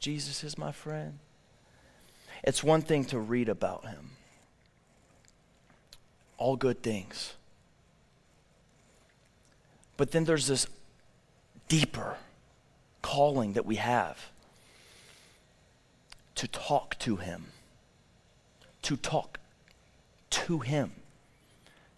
Jesus 0.00 0.44
is 0.44 0.58
my 0.58 0.72
friend. 0.72 1.18
It's 2.42 2.62
one 2.62 2.82
thing 2.82 3.04
to 3.06 3.18
read 3.18 3.48
about 3.48 3.86
him. 3.86 4.10
All 6.36 6.56
good 6.56 6.82
things. 6.82 7.34
But 9.96 10.12
then 10.12 10.24
there's 10.24 10.46
this 10.46 10.66
deeper 11.68 12.16
calling 13.02 13.54
that 13.54 13.66
we 13.66 13.76
have 13.76 14.30
to 16.36 16.46
talk 16.48 16.98
to 17.00 17.16
him, 17.16 17.46
to 18.82 18.96
talk 18.96 19.40
to 20.30 20.60
him, 20.60 20.92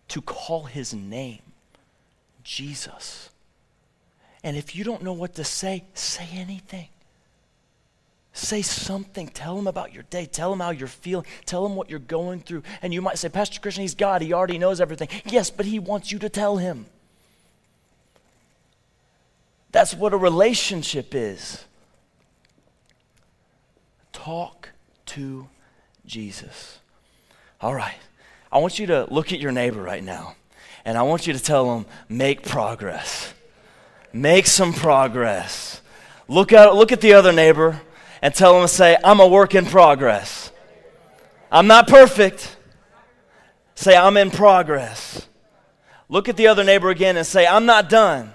to 0.08 0.22
call 0.22 0.64
his 0.64 0.94
name, 0.94 1.42
Jesus. 2.42 3.29
And 4.42 4.56
if 4.56 4.74
you 4.74 4.84
don't 4.84 5.02
know 5.02 5.12
what 5.12 5.34
to 5.34 5.44
say, 5.44 5.84
say 5.94 6.28
anything. 6.32 6.88
Say 8.32 8.62
something. 8.62 9.28
Tell 9.28 9.58
him 9.58 9.66
about 9.66 9.92
your 9.92 10.04
day. 10.04 10.24
Tell 10.24 10.52
him 10.52 10.60
how 10.60 10.70
you're 10.70 10.88
feeling. 10.88 11.26
Tell 11.46 11.66
him 11.66 11.74
what 11.74 11.90
you're 11.90 11.98
going 11.98 12.40
through. 12.40 12.62
And 12.80 12.94
you 12.94 13.02
might 13.02 13.18
say, 13.18 13.28
Pastor 13.28 13.60
Christian, 13.60 13.82
he's 13.82 13.94
God. 13.94 14.22
He 14.22 14.32
already 14.32 14.56
knows 14.56 14.80
everything. 14.80 15.08
Yes, 15.26 15.50
but 15.50 15.66
he 15.66 15.78
wants 15.78 16.12
you 16.12 16.18
to 16.20 16.28
tell 16.28 16.56
him. 16.56 16.86
That's 19.72 19.94
what 19.94 20.12
a 20.12 20.16
relationship 20.16 21.14
is. 21.14 21.64
Talk 24.12 24.70
to 25.06 25.48
Jesus. 26.06 26.78
All 27.60 27.74
right. 27.74 27.98
I 28.52 28.58
want 28.58 28.78
you 28.78 28.86
to 28.86 29.06
look 29.10 29.32
at 29.32 29.40
your 29.40 29.52
neighbor 29.52 29.82
right 29.82 30.02
now. 30.02 30.34
And 30.84 30.96
I 30.96 31.02
want 31.02 31.26
you 31.26 31.32
to 31.32 31.38
tell 31.38 31.76
him, 31.76 31.86
make 32.08 32.42
progress. 32.42 33.34
Make 34.12 34.46
some 34.46 34.72
progress. 34.72 35.80
Look 36.28 36.52
at, 36.52 36.74
look 36.74 36.92
at 36.92 37.00
the 37.00 37.14
other 37.14 37.32
neighbor 37.32 37.80
and 38.22 38.34
tell 38.34 38.54
them 38.54 38.62
to 38.62 38.68
say, 38.68 38.96
I'm 39.02 39.20
a 39.20 39.26
work 39.26 39.54
in 39.54 39.66
progress. 39.66 40.52
I'm 41.50 41.66
not 41.66 41.88
perfect. 41.88 42.56
Say, 43.74 43.96
I'm 43.96 44.16
in 44.16 44.30
progress. 44.30 45.26
Look 46.08 46.28
at 46.28 46.36
the 46.36 46.48
other 46.48 46.64
neighbor 46.64 46.90
again 46.90 47.16
and 47.16 47.26
say, 47.26 47.46
I'm 47.46 47.66
not 47.66 47.88
done. 47.88 48.32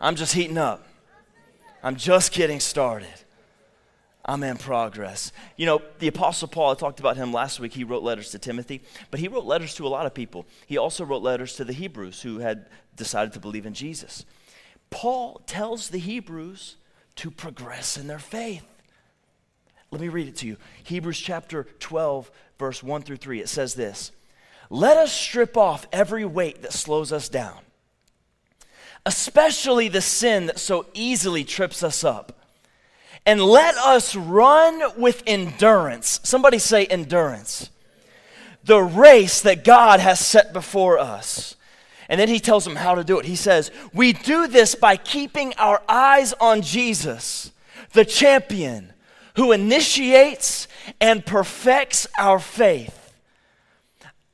I'm 0.00 0.16
just 0.16 0.34
heating 0.34 0.58
up. 0.58 0.86
I'm 1.82 1.96
just 1.96 2.32
getting 2.32 2.60
started. 2.60 3.08
I'm 4.24 4.42
in 4.42 4.56
progress. 4.56 5.30
You 5.56 5.66
know, 5.66 5.82
the 6.00 6.08
Apostle 6.08 6.48
Paul, 6.48 6.72
I 6.72 6.74
talked 6.74 6.98
about 6.98 7.16
him 7.16 7.32
last 7.32 7.60
week. 7.60 7.72
He 7.72 7.84
wrote 7.84 8.02
letters 8.02 8.30
to 8.32 8.40
Timothy, 8.40 8.82
but 9.10 9.20
he 9.20 9.28
wrote 9.28 9.44
letters 9.44 9.74
to 9.76 9.86
a 9.86 9.88
lot 9.88 10.06
of 10.06 10.14
people. 10.14 10.46
He 10.66 10.76
also 10.76 11.04
wrote 11.04 11.22
letters 11.22 11.54
to 11.56 11.64
the 11.64 11.72
Hebrews 11.72 12.22
who 12.22 12.38
had 12.38 12.66
decided 12.96 13.32
to 13.34 13.40
believe 13.40 13.66
in 13.66 13.74
Jesus. 13.74 14.24
Paul 14.96 15.42
tells 15.46 15.90
the 15.90 15.98
Hebrews 15.98 16.76
to 17.16 17.30
progress 17.30 17.98
in 17.98 18.06
their 18.06 18.18
faith. 18.18 18.64
Let 19.90 20.00
me 20.00 20.08
read 20.08 20.26
it 20.26 20.36
to 20.36 20.46
you. 20.46 20.56
Hebrews 20.84 21.20
chapter 21.20 21.64
12, 21.80 22.30
verse 22.58 22.82
1 22.82 23.02
through 23.02 23.18
3. 23.18 23.40
It 23.40 23.50
says 23.50 23.74
this 23.74 24.10
Let 24.70 24.96
us 24.96 25.12
strip 25.12 25.54
off 25.54 25.86
every 25.92 26.24
weight 26.24 26.62
that 26.62 26.72
slows 26.72 27.12
us 27.12 27.28
down, 27.28 27.58
especially 29.04 29.88
the 29.88 30.00
sin 30.00 30.46
that 30.46 30.58
so 30.58 30.86
easily 30.94 31.44
trips 31.44 31.82
us 31.82 32.02
up. 32.02 32.40
And 33.26 33.42
let 33.42 33.74
us 33.76 34.16
run 34.16 34.80
with 34.96 35.22
endurance. 35.26 36.20
Somebody 36.22 36.58
say 36.58 36.86
endurance. 36.86 37.68
The 38.64 38.80
race 38.80 39.42
that 39.42 39.62
God 39.62 40.00
has 40.00 40.24
set 40.24 40.54
before 40.54 40.98
us. 40.98 41.54
And 42.08 42.20
then 42.20 42.28
he 42.28 42.38
tells 42.38 42.64
them 42.64 42.76
how 42.76 42.94
to 42.94 43.04
do 43.04 43.18
it. 43.18 43.26
He 43.26 43.36
says, 43.36 43.70
We 43.92 44.12
do 44.12 44.46
this 44.46 44.74
by 44.74 44.96
keeping 44.96 45.54
our 45.54 45.82
eyes 45.88 46.32
on 46.34 46.62
Jesus, 46.62 47.52
the 47.92 48.04
champion 48.04 48.92
who 49.36 49.52
initiates 49.52 50.68
and 51.00 51.24
perfects 51.24 52.06
our 52.18 52.38
faith. 52.38 53.14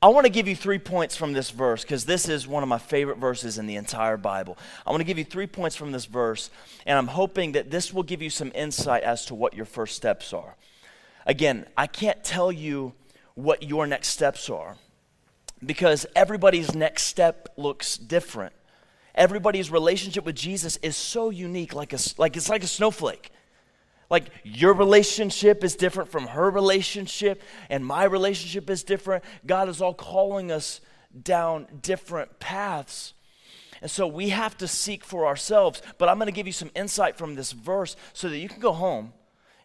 I 0.01 0.07
want 0.07 0.25
to 0.25 0.31
give 0.31 0.49
you 0.49 0.55
three 0.55 0.79
points 0.79 1.15
from 1.15 1.31
this 1.31 1.49
verse 1.49 1.81
because 1.81 2.05
this 2.05 2.27
is 2.27 2.45
one 2.45 2.61
of 2.61 2.67
my 2.67 2.77
favorite 2.77 3.19
verses 3.19 3.57
in 3.57 3.67
the 3.67 3.77
entire 3.77 4.17
Bible. 4.17 4.57
I 4.85 4.91
want 4.91 4.99
to 4.99 5.05
give 5.05 5.17
you 5.17 5.23
three 5.23 5.47
points 5.47 5.77
from 5.77 5.93
this 5.93 6.05
verse, 6.05 6.49
and 6.85 6.97
I'm 6.97 7.07
hoping 7.07 7.53
that 7.53 7.71
this 7.71 7.93
will 7.93 8.03
give 8.03 8.21
you 8.21 8.29
some 8.29 8.51
insight 8.53 9.03
as 9.03 9.25
to 9.27 9.35
what 9.35 9.53
your 9.53 9.65
first 9.65 9.95
steps 9.95 10.33
are. 10.33 10.57
Again, 11.25 11.65
I 11.77 11.87
can't 11.87 12.21
tell 12.21 12.51
you 12.51 12.93
what 13.35 13.63
your 13.63 13.87
next 13.87 14.09
steps 14.09 14.49
are 14.49 14.75
because 15.65 16.05
everybody's 16.15 16.73
next 16.75 17.03
step 17.03 17.49
looks 17.57 17.97
different. 17.97 18.53
Everybody's 19.15 19.69
relationship 19.69 20.25
with 20.25 20.35
Jesus 20.35 20.77
is 20.77 20.95
so 20.95 21.29
unique, 21.29 21.73
like, 21.73 21.93
a, 21.93 21.99
like 22.17 22.35
it's 22.35 22.49
like 22.49 22.63
a 22.63 22.67
snowflake. 22.67 23.29
Like 24.09 24.25
your 24.43 24.73
relationship 24.73 25.63
is 25.63 25.75
different 25.75 26.11
from 26.11 26.27
her 26.27 26.49
relationship, 26.49 27.41
and 27.69 27.85
my 27.85 28.03
relationship 28.03 28.69
is 28.69 28.83
different. 28.83 29.23
God 29.45 29.69
is 29.69 29.81
all 29.81 29.93
calling 29.93 30.51
us 30.51 30.81
down 31.19 31.67
different 31.81 32.39
paths. 32.39 33.13
And 33.81 33.91
so 33.91 34.07
we 34.07 34.29
have 34.29 34.57
to 34.59 34.67
seek 34.67 35.03
for 35.03 35.25
ourselves. 35.25 35.81
But 35.97 36.09
I'm 36.09 36.17
going 36.17 36.27
to 36.27 36.31
give 36.31 36.47
you 36.47 36.53
some 36.53 36.71
insight 36.75 37.17
from 37.17 37.35
this 37.35 37.51
verse 37.51 37.95
so 38.13 38.29
that 38.29 38.37
you 38.37 38.47
can 38.47 38.61
go 38.61 38.71
home 38.71 39.13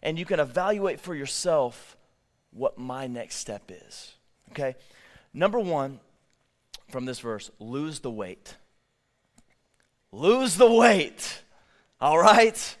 and 0.03 0.19
you 0.19 0.25
can 0.25 0.39
evaluate 0.39 0.99
for 0.99 1.15
yourself 1.15 1.95
what 2.51 2.77
my 2.77 3.07
next 3.07 3.35
step 3.35 3.71
is. 3.71 4.13
Okay? 4.51 4.75
Number 5.33 5.59
one 5.59 5.99
from 6.89 7.05
this 7.05 7.19
verse 7.19 7.51
lose 7.59 7.99
the 7.99 8.11
weight. 8.11 8.55
Lose 10.11 10.55
the 10.55 10.71
weight. 10.71 11.43
All 12.01 12.17
right? 12.17 12.77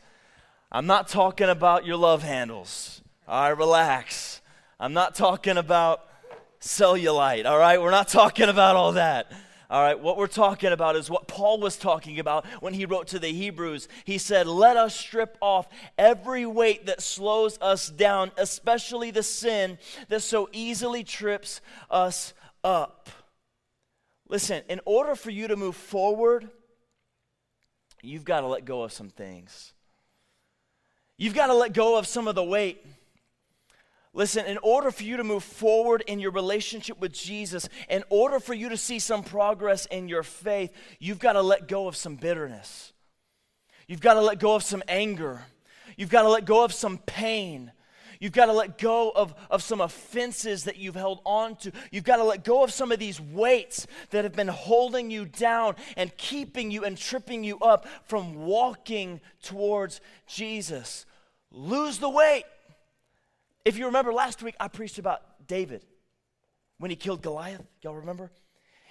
I'm 0.71 0.87
not 0.87 1.07
talking 1.07 1.49
about 1.49 1.85
your 1.85 1.97
love 1.97 2.23
handles. 2.23 3.01
All 3.27 3.41
right, 3.41 3.57
relax. 3.57 4.41
I'm 4.79 4.93
not 4.93 5.15
talking 5.15 5.57
about 5.57 6.07
cellulite. 6.61 7.45
All 7.45 7.57
right, 7.57 7.81
we're 7.81 7.91
not 7.91 8.07
talking 8.07 8.49
about 8.49 8.75
all 8.75 8.93
that. 8.93 9.31
All 9.71 9.83
right, 9.83 9.99
what 9.99 10.17
we're 10.17 10.25
talking 10.25 10.71
about 10.71 10.95
is 10.95 11.11
what 11.11 11.27
Paul 11.27 11.59
was 11.59 11.77
talking 11.77 12.19
about 12.19 12.47
when 12.59 12.73
he 12.73 12.85
wrote 12.85 13.07
to 13.09 13.19
the 13.19 13.31
Hebrews. 13.31 13.87
He 14.03 14.17
said, 14.17 14.47
Let 14.47 14.77
us 14.77 14.95
strip 14.95 15.37
off 15.41 15.67
every 15.95 16.47
weight 16.47 16.87
that 16.87 17.01
slows 17.01 17.59
us 17.61 17.87
down, 17.87 18.31
especially 18.35 19.11
the 19.11 19.21
sin 19.21 19.77
that 20.07 20.21
so 20.21 20.49
easily 20.51 21.03
trips 21.03 21.61
us 21.91 22.33
up. 22.63 23.09
Listen, 24.27 24.63
in 24.69 24.81
order 24.85 25.13
for 25.15 25.29
you 25.29 25.47
to 25.47 25.55
move 25.55 25.75
forward, 25.75 26.49
you've 28.01 28.25
got 28.25 28.41
to 28.41 28.47
let 28.47 28.65
go 28.65 28.81
of 28.81 28.91
some 28.91 29.09
things. 29.09 29.73
You've 31.15 31.35
got 31.35 31.47
to 31.47 31.53
let 31.53 31.73
go 31.73 31.97
of 31.97 32.07
some 32.07 32.27
of 32.27 32.33
the 32.33 32.43
weight. 32.43 32.83
Listen, 34.13 34.45
in 34.45 34.57
order 34.63 34.89
for 34.89 35.03
you 35.03 35.17
to 35.17 35.23
move 35.23 35.43
forward 35.43 36.03
in 36.07 36.19
your 36.19 36.31
relationship 36.31 36.99
with 36.99 37.13
Jesus, 37.13 37.69
in 37.89 38.03
order 38.09 38.39
for 38.39 38.55
you 38.55 38.69
to 38.69 38.77
see 38.77 38.97
some 38.97 39.23
progress 39.23 39.85
in 39.85 40.07
your 40.07 40.23
faith, 40.23 40.71
you've 40.99 41.19
got 41.19 41.33
to 41.33 41.41
let 41.41 41.67
go 41.67 41.87
of 41.87 41.95
some 41.95 42.15
bitterness. 42.15 42.91
You've 43.87 44.01
got 44.01 44.15
to 44.15 44.21
let 44.21 44.39
go 44.39 44.55
of 44.55 44.63
some 44.63 44.83
anger. 44.87 45.43
You've 45.95 46.09
got 46.09 46.23
to 46.23 46.29
let 46.29 46.45
go 46.45 46.63
of 46.63 46.73
some 46.73 46.97
pain. 46.97 47.71
You've 48.19 48.33
got 48.33 48.47
to 48.47 48.53
let 48.53 48.77
go 48.77 49.11
of, 49.11 49.33
of 49.49 49.63
some 49.63 49.79
offenses 49.79 50.65
that 50.65 50.77
you've 50.77 50.95
held 50.95 51.21
on 51.23 51.55
to. 51.57 51.71
You've 51.91 52.03
got 52.03 52.17
to 52.17 52.23
let 52.23 52.43
go 52.43 52.63
of 52.63 52.73
some 52.73 52.91
of 52.91 52.99
these 52.99 53.21
weights 53.21 53.87
that 54.09 54.25
have 54.25 54.33
been 54.33 54.49
holding 54.49 55.09
you 55.09 55.25
down 55.25 55.75
and 55.95 56.15
keeping 56.17 56.69
you 56.69 56.83
and 56.83 56.97
tripping 56.97 57.43
you 57.43 57.59
up 57.59 57.87
from 58.03 58.35
walking 58.35 59.21
towards 59.41 60.01
Jesus. 60.27 61.05
Lose 61.51 61.99
the 61.99 62.09
weight. 62.09 62.43
If 63.65 63.77
you 63.77 63.85
remember 63.85 64.13
last 64.13 64.41
week, 64.41 64.55
I 64.59 64.67
preached 64.67 64.99
about 64.99 65.47
David 65.47 65.85
when 66.77 66.89
he 66.89 66.95
killed 66.95 67.21
Goliath. 67.21 67.65
Y'all 67.81 67.95
remember? 67.95 68.31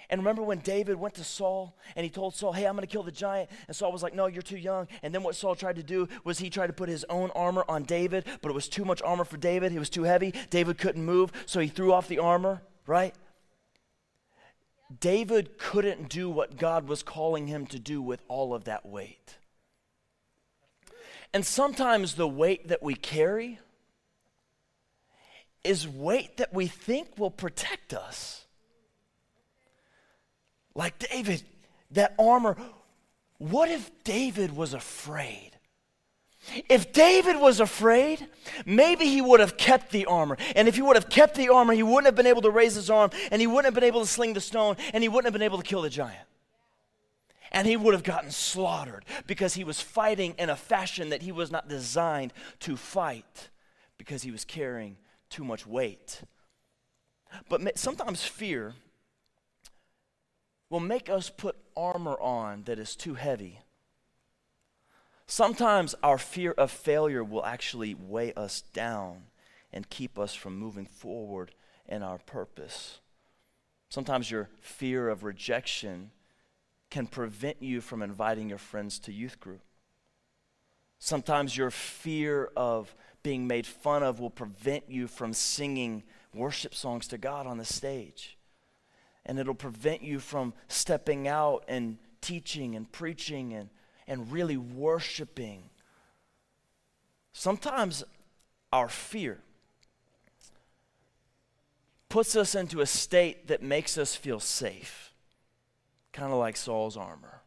And 0.09 0.21
remember 0.21 0.41
when 0.41 0.59
David 0.59 0.95
went 0.95 1.13
to 1.15 1.23
Saul 1.23 1.77
and 1.95 2.03
he 2.03 2.09
told 2.09 2.33
Saul, 2.33 2.53
Hey, 2.53 2.65
I'm 2.65 2.75
going 2.75 2.85
to 2.85 2.91
kill 2.91 3.03
the 3.03 3.11
giant? 3.11 3.49
And 3.67 3.75
Saul 3.75 3.91
was 3.91 4.01
like, 4.01 4.15
No, 4.15 4.25
you're 4.25 4.41
too 4.41 4.57
young. 4.57 4.87
And 5.03 5.13
then 5.13 5.21
what 5.21 5.35
Saul 5.35 5.55
tried 5.55 5.75
to 5.75 5.83
do 5.83 6.07
was 6.23 6.39
he 6.39 6.49
tried 6.49 6.67
to 6.67 6.73
put 6.73 6.89
his 6.89 7.05
own 7.09 7.29
armor 7.31 7.63
on 7.67 7.83
David, 7.83 8.25
but 8.41 8.49
it 8.49 8.55
was 8.55 8.67
too 8.67 8.85
much 8.85 9.01
armor 9.03 9.23
for 9.23 9.37
David. 9.37 9.71
It 9.71 9.79
was 9.79 9.89
too 9.89 10.03
heavy. 10.03 10.33
David 10.49 10.79
couldn't 10.79 11.03
move, 11.05 11.31
so 11.45 11.59
he 11.59 11.67
threw 11.67 11.93
off 11.93 12.07
the 12.07 12.19
armor, 12.19 12.63
right? 12.87 13.13
David 14.99 15.59
couldn't 15.59 16.09
do 16.09 16.29
what 16.29 16.57
God 16.57 16.87
was 16.87 17.03
calling 17.03 17.45
him 17.45 17.67
to 17.67 17.77
do 17.77 18.01
with 18.01 18.23
all 18.27 18.55
of 18.55 18.63
that 18.63 18.87
weight. 18.87 19.37
And 21.31 21.45
sometimes 21.45 22.15
the 22.15 22.27
weight 22.27 22.69
that 22.69 22.81
we 22.81 22.95
carry 22.95 23.59
is 25.63 25.87
weight 25.87 26.37
that 26.37 26.53
we 26.53 26.67
think 26.67 27.17
will 27.17 27.31
protect 27.31 27.93
us. 27.93 28.45
Like 30.75 30.99
David, 30.99 31.43
that 31.91 32.15
armor. 32.17 32.55
What 33.37 33.69
if 33.69 33.91
David 34.03 34.55
was 34.55 34.73
afraid? 34.73 35.51
If 36.69 36.93
David 36.93 37.35
was 37.37 37.59
afraid, 37.59 38.25
maybe 38.65 39.05
he 39.05 39.21
would 39.21 39.39
have 39.39 39.57
kept 39.57 39.91
the 39.91 40.05
armor. 40.05 40.37
And 40.55 40.67
if 40.67 40.75
he 40.75 40.81
would 40.81 40.95
have 40.95 41.09
kept 41.09 41.35
the 41.35 41.49
armor, 41.49 41.73
he 41.73 41.83
wouldn't 41.83 42.05
have 42.05 42.15
been 42.15 42.27
able 42.27 42.41
to 42.43 42.49
raise 42.49 42.75
his 42.75 42.89
arm, 42.89 43.11
and 43.31 43.41
he 43.41 43.47
wouldn't 43.47 43.65
have 43.65 43.73
been 43.73 43.83
able 43.83 44.01
to 44.01 44.07
sling 44.07 44.33
the 44.33 44.41
stone, 44.41 44.77
and 44.93 45.03
he 45.03 45.09
wouldn't 45.09 45.25
have 45.25 45.33
been 45.33 45.41
able 45.41 45.57
to 45.57 45.63
kill 45.63 45.81
the 45.81 45.89
giant. 45.89 46.27
And 47.51 47.67
he 47.67 47.75
would 47.75 47.93
have 47.93 48.03
gotten 48.03 48.31
slaughtered 48.31 49.05
because 49.27 49.55
he 49.55 49.63
was 49.63 49.81
fighting 49.81 50.35
in 50.37 50.49
a 50.49 50.55
fashion 50.55 51.09
that 51.09 51.23
he 51.23 51.31
was 51.31 51.51
not 51.51 51.67
designed 51.67 52.31
to 52.61 52.77
fight 52.77 53.49
because 53.97 54.21
he 54.21 54.31
was 54.31 54.45
carrying 54.45 54.97
too 55.29 55.43
much 55.43 55.65
weight. 55.65 56.21
But 57.47 57.77
sometimes 57.77 58.23
fear 58.23 58.73
will 60.69 60.79
make 60.79 61.09
us 61.09 61.29
put 61.29 61.55
armor 61.75 62.19
on 62.19 62.63
that 62.63 62.79
is 62.79 62.95
too 62.95 63.15
heavy. 63.15 63.59
Sometimes 65.27 65.93
our 66.01 66.17
fear 66.17 66.51
of 66.53 66.71
failure 66.71 67.23
will 67.23 67.45
actually 67.45 67.93
weigh 67.93 68.33
us 68.33 68.61
down 68.73 69.23
and 69.71 69.89
keep 69.89 70.17
us 70.17 70.33
from 70.33 70.57
moving 70.57 70.87
forward 70.87 71.51
in 71.87 72.01
our 72.01 72.17
purpose. 72.17 72.99
Sometimes 73.89 74.31
your 74.31 74.49
fear 74.61 75.09
of 75.09 75.23
rejection 75.23 76.11
can 76.89 77.05
prevent 77.05 77.61
you 77.61 77.81
from 77.81 78.01
inviting 78.01 78.49
your 78.49 78.57
friends 78.57 78.97
to 78.99 79.13
youth 79.13 79.39
group. 79.39 79.61
Sometimes 80.97 81.55
your 81.55 81.71
fear 81.71 82.49
of 82.57 82.95
being 83.29 83.45
made 83.45 83.67
fun 83.67 84.01
of 84.01 84.19
will 84.19 84.31
prevent 84.31 84.89
you 84.89 85.05
from 85.05 85.33
singing 85.33 86.01
worship 86.33 86.73
songs 86.73 87.05
to 87.05 87.15
God 87.15 87.45
on 87.45 87.59
the 87.59 87.63
stage 87.63 88.39
and 89.23 89.37
it'll 89.37 89.53
prevent 89.53 90.01
you 90.01 90.19
from 90.19 90.51
stepping 90.67 91.27
out 91.27 91.63
and 91.67 91.99
teaching 92.21 92.75
and 92.75 92.91
preaching 92.91 93.53
and, 93.53 93.69
and 94.07 94.31
really 94.31 94.57
worshiping. 94.57 95.69
Sometimes 97.31 98.03
our 98.73 98.89
fear 98.89 99.37
puts 102.09 102.35
us 102.35 102.55
into 102.55 102.81
a 102.81 102.87
state 102.87 103.47
that 103.47 103.61
makes 103.61 103.95
us 103.95 104.15
feel 104.15 104.39
safe, 104.39 105.13
kind 106.13 106.31
of 106.33 106.39
like 106.39 106.57
Saul's 106.57 106.97
armor. 106.97 107.43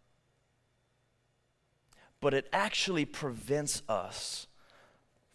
But 2.21 2.35
it 2.35 2.49
actually 2.53 3.05
prevents 3.05 3.83
us 3.89 4.47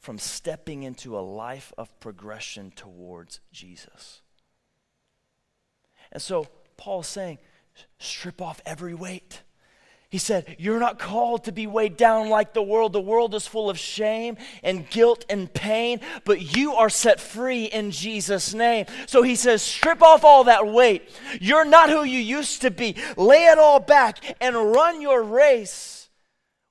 from 0.08 0.17
stepping 0.17 0.84
into 0.84 1.17
a 1.17 1.20
life 1.20 1.74
of 1.78 2.00
progression 2.00 2.72
towards 2.72 3.41
Jesus. 3.52 4.22
And 6.13 6.22
so 6.22 6.48
Paul's 6.78 7.08
saying, 7.08 7.39
strip 8.00 8.41
off 8.41 8.62
every 8.65 8.93
weight. 8.93 9.41
He 10.10 10.17
said, 10.17 10.56
You're 10.58 10.80
not 10.80 10.98
called 10.98 11.43
to 11.43 11.52
be 11.52 11.67
weighed 11.67 11.98
down 11.98 12.30
like 12.30 12.54
the 12.54 12.63
world. 12.63 12.93
The 12.93 13.02
world 13.02 13.36
is 13.36 13.48
full 13.48 13.70
of 13.70 13.78
shame 13.78 14.38
and 14.63 14.89
guilt 14.89 15.26
and 15.30 15.54
pain, 15.54 16.00
but 16.24 16.56
you 16.56 16.76
are 16.76 16.89
set 16.89 17.20
free 17.20 17.65
in 17.65 17.91
Jesus' 17.91 18.54
name. 18.54 18.86
So 19.08 19.24
he 19.24 19.36
says, 19.36 19.62
Strip 19.62 20.02
off 20.02 20.24
all 20.24 20.46
that 20.46 20.67
weight. 20.67 21.10
You're 21.41 21.65
not 21.65 21.89
who 21.89 22.06
you 22.06 22.20
used 22.20 22.62
to 22.62 22.72
be. 22.72 22.96
Lay 23.17 23.48
it 23.48 23.58
all 23.58 23.82
back 23.82 24.38
and 24.39 24.56
run 24.56 25.02
your 25.02 25.22
race 25.22 26.08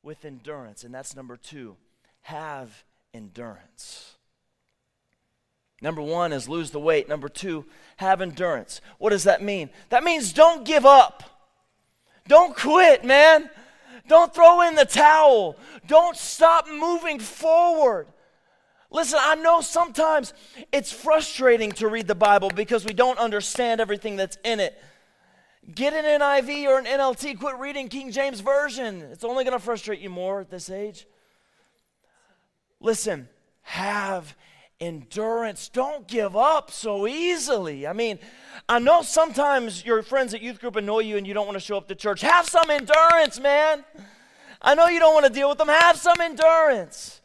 with 0.02 0.24
endurance. 0.24 0.84
And 0.84 0.94
that's 0.94 1.14
number 1.14 1.36
two 1.36 1.76
have 2.22 2.85
endurance. 3.16 4.14
Number 5.82 6.02
one 6.02 6.32
is 6.32 6.48
lose 6.48 6.70
the 6.70 6.80
weight. 6.80 7.08
Number 7.08 7.28
two, 7.28 7.66
have 7.96 8.20
endurance. 8.20 8.80
What 8.98 9.10
does 9.10 9.24
that 9.24 9.42
mean? 9.42 9.70
That 9.88 10.04
means 10.04 10.32
don't 10.32 10.64
give 10.64 10.86
up. 10.86 11.22
Don't 12.28 12.56
quit, 12.56 13.04
man. 13.04 13.50
Don't 14.08 14.34
throw 14.34 14.62
in 14.62 14.74
the 14.74 14.84
towel. 14.84 15.56
Don't 15.86 16.16
stop 16.16 16.68
moving 16.68 17.18
forward. 17.18 18.06
Listen, 18.90 19.18
I 19.20 19.34
know 19.34 19.60
sometimes 19.60 20.32
it's 20.72 20.92
frustrating 20.92 21.72
to 21.72 21.88
read 21.88 22.06
the 22.06 22.14
Bible 22.14 22.50
because 22.50 22.84
we 22.84 22.92
don't 22.92 23.18
understand 23.18 23.80
everything 23.80 24.16
that's 24.16 24.38
in 24.44 24.60
it. 24.60 24.80
Get 25.74 25.92
an 25.92 26.20
NIV 26.20 26.66
or 26.66 26.78
an 26.78 26.84
NLT, 26.84 27.40
quit 27.40 27.56
reading 27.58 27.88
King 27.88 28.12
James 28.12 28.40
Version. 28.40 29.02
It's 29.02 29.24
only 29.24 29.42
going 29.42 29.58
to 29.58 29.62
frustrate 29.64 29.98
you 29.98 30.10
more 30.10 30.40
at 30.40 30.50
this 30.50 30.70
age. 30.70 31.06
Listen, 32.80 33.28
have 33.62 34.36
endurance. 34.80 35.68
Don't 35.68 36.06
give 36.06 36.36
up 36.36 36.70
so 36.70 37.06
easily. 37.06 37.86
I 37.86 37.92
mean, 37.92 38.18
I 38.68 38.78
know 38.78 39.02
sometimes 39.02 39.84
your 39.84 40.02
friends 40.02 40.34
at 40.34 40.42
youth 40.42 40.60
group 40.60 40.76
annoy 40.76 41.00
you 41.00 41.16
and 41.16 41.26
you 41.26 41.34
don't 41.34 41.46
want 41.46 41.56
to 41.56 41.64
show 41.64 41.76
up 41.76 41.88
to 41.88 41.94
church. 41.94 42.20
Have 42.20 42.46
some 42.46 42.70
endurance, 42.70 43.40
man. 43.40 43.84
I 44.60 44.74
know 44.74 44.86
you 44.86 44.98
don't 44.98 45.14
want 45.14 45.26
to 45.26 45.32
deal 45.32 45.48
with 45.48 45.58
them. 45.58 45.68
Have 45.68 45.96
some 45.96 46.20
endurance. 46.20 47.20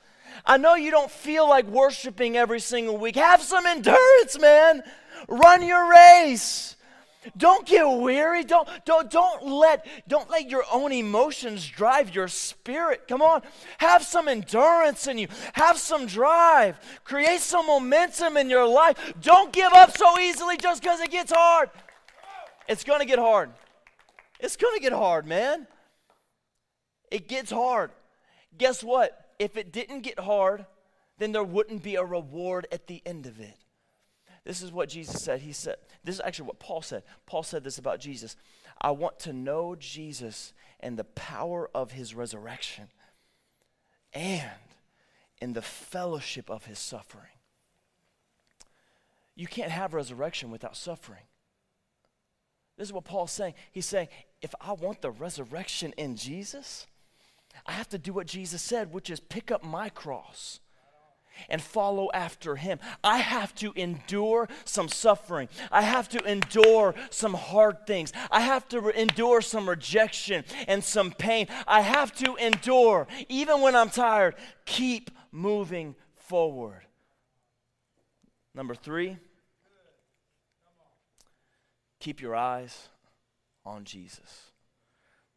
I 0.45 0.57
know 0.57 0.75
you 0.75 0.91
don't 0.91 1.11
feel 1.11 1.47
like 1.47 1.65
worshiping 1.67 2.37
every 2.37 2.59
single 2.59 2.97
week. 2.97 3.15
Have 3.15 3.41
some 3.41 3.65
endurance, 3.65 4.39
man. 4.39 4.83
Run 5.27 5.61
your 5.61 5.89
race. 5.89 6.75
Don't 7.37 7.67
get 7.67 7.83
weary. 7.83 8.43
Don't, 8.43 8.67
don't, 8.83 9.09
don't, 9.11 9.45
let, 9.45 9.85
don't 10.07 10.29
let 10.29 10.49
your 10.49 10.63
own 10.71 10.91
emotions 10.91 11.67
drive 11.67 12.15
your 12.15 12.27
spirit. 12.27 13.07
Come 13.07 13.21
on. 13.21 13.43
Have 13.77 14.03
some 14.03 14.27
endurance 14.27 15.05
in 15.05 15.19
you. 15.19 15.27
Have 15.53 15.77
some 15.77 16.07
drive. 16.07 16.79
Create 17.03 17.41
some 17.41 17.67
momentum 17.67 18.37
in 18.37 18.49
your 18.49 18.67
life. 18.67 19.13
Don't 19.21 19.53
give 19.53 19.71
up 19.73 19.95
so 19.95 20.19
easily 20.19 20.57
just 20.57 20.81
because 20.81 20.99
it 20.99 21.11
gets 21.11 21.31
hard. 21.31 21.69
It's 22.67 22.83
going 22.83 23.01
to 23.01 23.05
get 23.05 23.19
hard. 23.19 23.51
It's 24.39 24.57
going 24.57 24.75
to 24.75 24.81
get 24.81 24.93
hard, 24.93 25.27
man. 25.27 25.67
It 27.11 27.27
gets 27.27 27.51
hard. 27.51 27.91
Guess 28.57 28.83
what? 28.83 29.33
If 29.37 29.57
it 29.57 29.71
didn't 29.71 30.01
get 30.01 30.19
hard, 30.19 30.65
then 31.19 31.33
there 31.33 31.43
wouldn't 31.43 31.83
be 31.83 31.95
a 31.95 32.03
reward 32.03 32.65
at 32.71 32.87
the 32.87 33.01
end 33.05 33.27
of 33.27 33.39
it. 33.39 33.60
This 34.43 34.61
is 34.61 34.71
what 34.71 34.89
Jesus 34.89 35.21
said. 35.21 35.41
He 35.41 35.51
said, 35.51 35.75
this 36.03 36.15
is 36.15 36.21
actually 36.21 36.47
what 36.47 36.59
Paul 36.59 36.81
said. 36.81 37.03
Paul 37.25 37.43
said 37.43 37.63
this 37.63 37.77
about 37.77 37.99
Jesus 37.99 38.35
I 38.79 38.91
want 38.91 39.19
to 39.19 39.33
know 39.33 39.75
Jesus 39.75 40.53
and 40.79 40.97
the 40.97 41.03
power 41.03 41.69
of 41.75 41.91
his 41.91 42.15
resurrection 42.15 42.87
and 44.13 44.49
in 45.39 45.53
the 45.53 45.61
fellowship 45.61 46.49
of 46.49 46.65
his 46.65 46.79
suffering. 46.79 47.25
You 49.35 49.47
can't 49.47 49.71
have 49.71 49.93
resurrection 49.93 50.51
without 50.51 50.75
suffering. 50.75 51.23
This 52.77 52.87
is 52.87 52.93
what 52.93 53.05
Paul's 53.05 53.31
saying. 53.31 53.53
He's 53.71 53.85
saying, 53.85 54.07
if 54.41 54.55
I 54.59 54.73
want 54.73 55.01
the 55.01 55.11
resurrection 55.11 55.93
in 55.97 56.15
Jesus, 56.15 56.87
I 57.65 57.73
have 57.73 57.89
to 57.89 57.99
do 57.99 58.13
what 58.13 58.27
Jesus 58.27 58.61
said, 58.61 58.91
which 58.91 59.09
is 59.09 59.19
pick 59.19 59.51
up 59.51 59.63
my 59.63 59.89
cross 59.89 60.59
and 61.49 61.61
follow 61.61 62.09
after 62.13 62.55
him. 62.55 62.79
I 63.03 63.19
have 63.19 63.53
to 63.55 63.73
endure 63.75 64.47
some 64.65 64.89
suffering. 64.89 65.49
I 65.71 65.81
have 65.81 66.09
to 66.09 66.19
endure 66.23 66.95
some 67.09 67.33
hard 67.33 67.87
things. 67.87 68.13
I 68.29 68.41
have 68.41 68.67
to 68.69 68.81
re- 68.81 68.93
endure 68.95 69.41
some 69.41 69.67
rejection 69.67 70.43
and 70.67 70.83
some 70.83 71.11
pain. 71.11 71.47
I 71.67 71.81
have 71.81 72.13
to 72.15 72.35
endure, 72.35 73.07
even 73.29 73.61
when 73.61 73.75
I'm 73.75 73.89
tired, 73.89 74.35
keep 74.65 75.11
moving 75.31 75.95
forward. 76.15 76.81
Number 78.53 78.75
three, 78.75 79.17
keep 81.99 82.21
your 82.21 82.35
eyes 82.35 82.89
on 83.65 83.85
Jesus. 83.85 84.51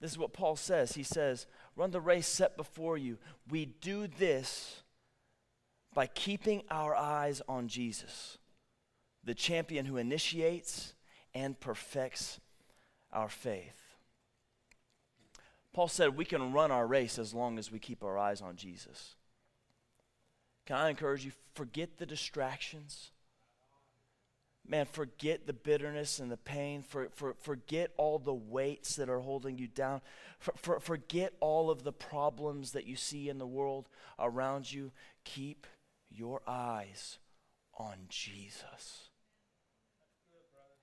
This 0.01 0.11
is 0.11 0.19
what 0.19 0.33
Paul 0.33 0.57
says. 0.57 0.95
He 0.95 1.03
says, 1.03 1.47
Run 1.77 1.91
the 1.91 2.01
race 2.01 2.27
set 2.27 2.57
before 2.57 2.97
you. 2.97 3.19
We 3.51 3.67
do 3.67 4.07
this 4.07 4.84
by 5.95 6.07
keeping 6.09 6.63
our 6.71 6.95
eyes 6.95 7.41
on 7.49 7.69
Jesus, 7.69 8.39
the 9.23 9.35
champion 9.35 9.87
who 9.87 9.97
initiates 9.97 10.95
and 11.35 11.59
perfects 11.59 12.41
our 13.13 13.29
faith. 13.29 13.81
Paul 15.73 15.89
said 15.89 16.17
we 16.17 16.25
can 16.25 16.53
run 16.53 16.71
our 16.71 16.87
race 16.87 17.19
as 17.19 17.33
long 17.33 17.59
as 17.59 17.71
we 17.71 17.79
keep 17.79 18.05
our 18.05 18.19
eyes 18.19 18.41
on 18.41 18.57
Jesus. 18.57 19.15
Can 20.67 20.77
I 20.77 20.91
encourage 20.91 21.25
you? 21.25 21.33
Forget 21.55 21.99
the 21.99 22.07
distractions. 22.07 23.11
Man, 24.67 24.87
forget 24.87 25.47
the 25.47 25.53
bitterness 25.53 26.21
and 26.21 26.31
the 26.31 26.39
pain. 26.39 26.83
For, 26.83 27.09
for, 27.13 27.35
forget 27.41 27.91
all 27.99 28.19
the 28.19 28.33
weights 28.33 28.97
that 28.97 29.11
are 29.11 29.21
holding 29.21 29.59
you 29.59 29.67
down. 29.67 30.01
For, 30.39 30.55
for, 30.57 30.81
forget 30.81 31.35
all 31.41 31.71
of 31.71 31.83
the 31.83 31.93
problems 31.93 32.73
that 32.73 32.87
you 32.87 32.97
see 32.97 33.29
in 33.29 33.39
the 33.39 33.47
world 33.47 33.89
around 34.19 34.73
you. 34.73 34.91
Keep 35.25 35.67
your 36.15 36.43
eyes 36.47 37.19
on 37.79 37.95
Jesus. 38.09 39.09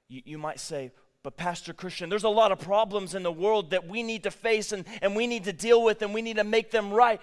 You, 0.08 0.22
you 0.26 0.38
might 0.38 0.60
say, 0.60 0.92
but, 1.24 1.38
Pastor 1.38 1.74
Christian, 1.74 2.10
there's 2.10 2.24
a 2.24 2.30
lot 2.30 2.52
of 2.52 2.60
problems 2.60 3.14
in 3.14 3.22
the 3.22 3.32
world 3.32 3.72
that 3.72 3.88
we 3.88 4.02
need 4.02 4.24
to 4.24 4.32
face 4.32 4.72
and, 4.72 4.86
and 5.02 5.16
we 5.16 5.28
need 5.28 5.44
to 5.44 5.54
deal 5.54 5.84
with 5.84 6.02
and 6.02 6.14
we 6.14 6.24
need 6.24 6.38
to 6.38 6.44
make 6.44 6.72
them 6.72 6.92
right. 6.92 7.22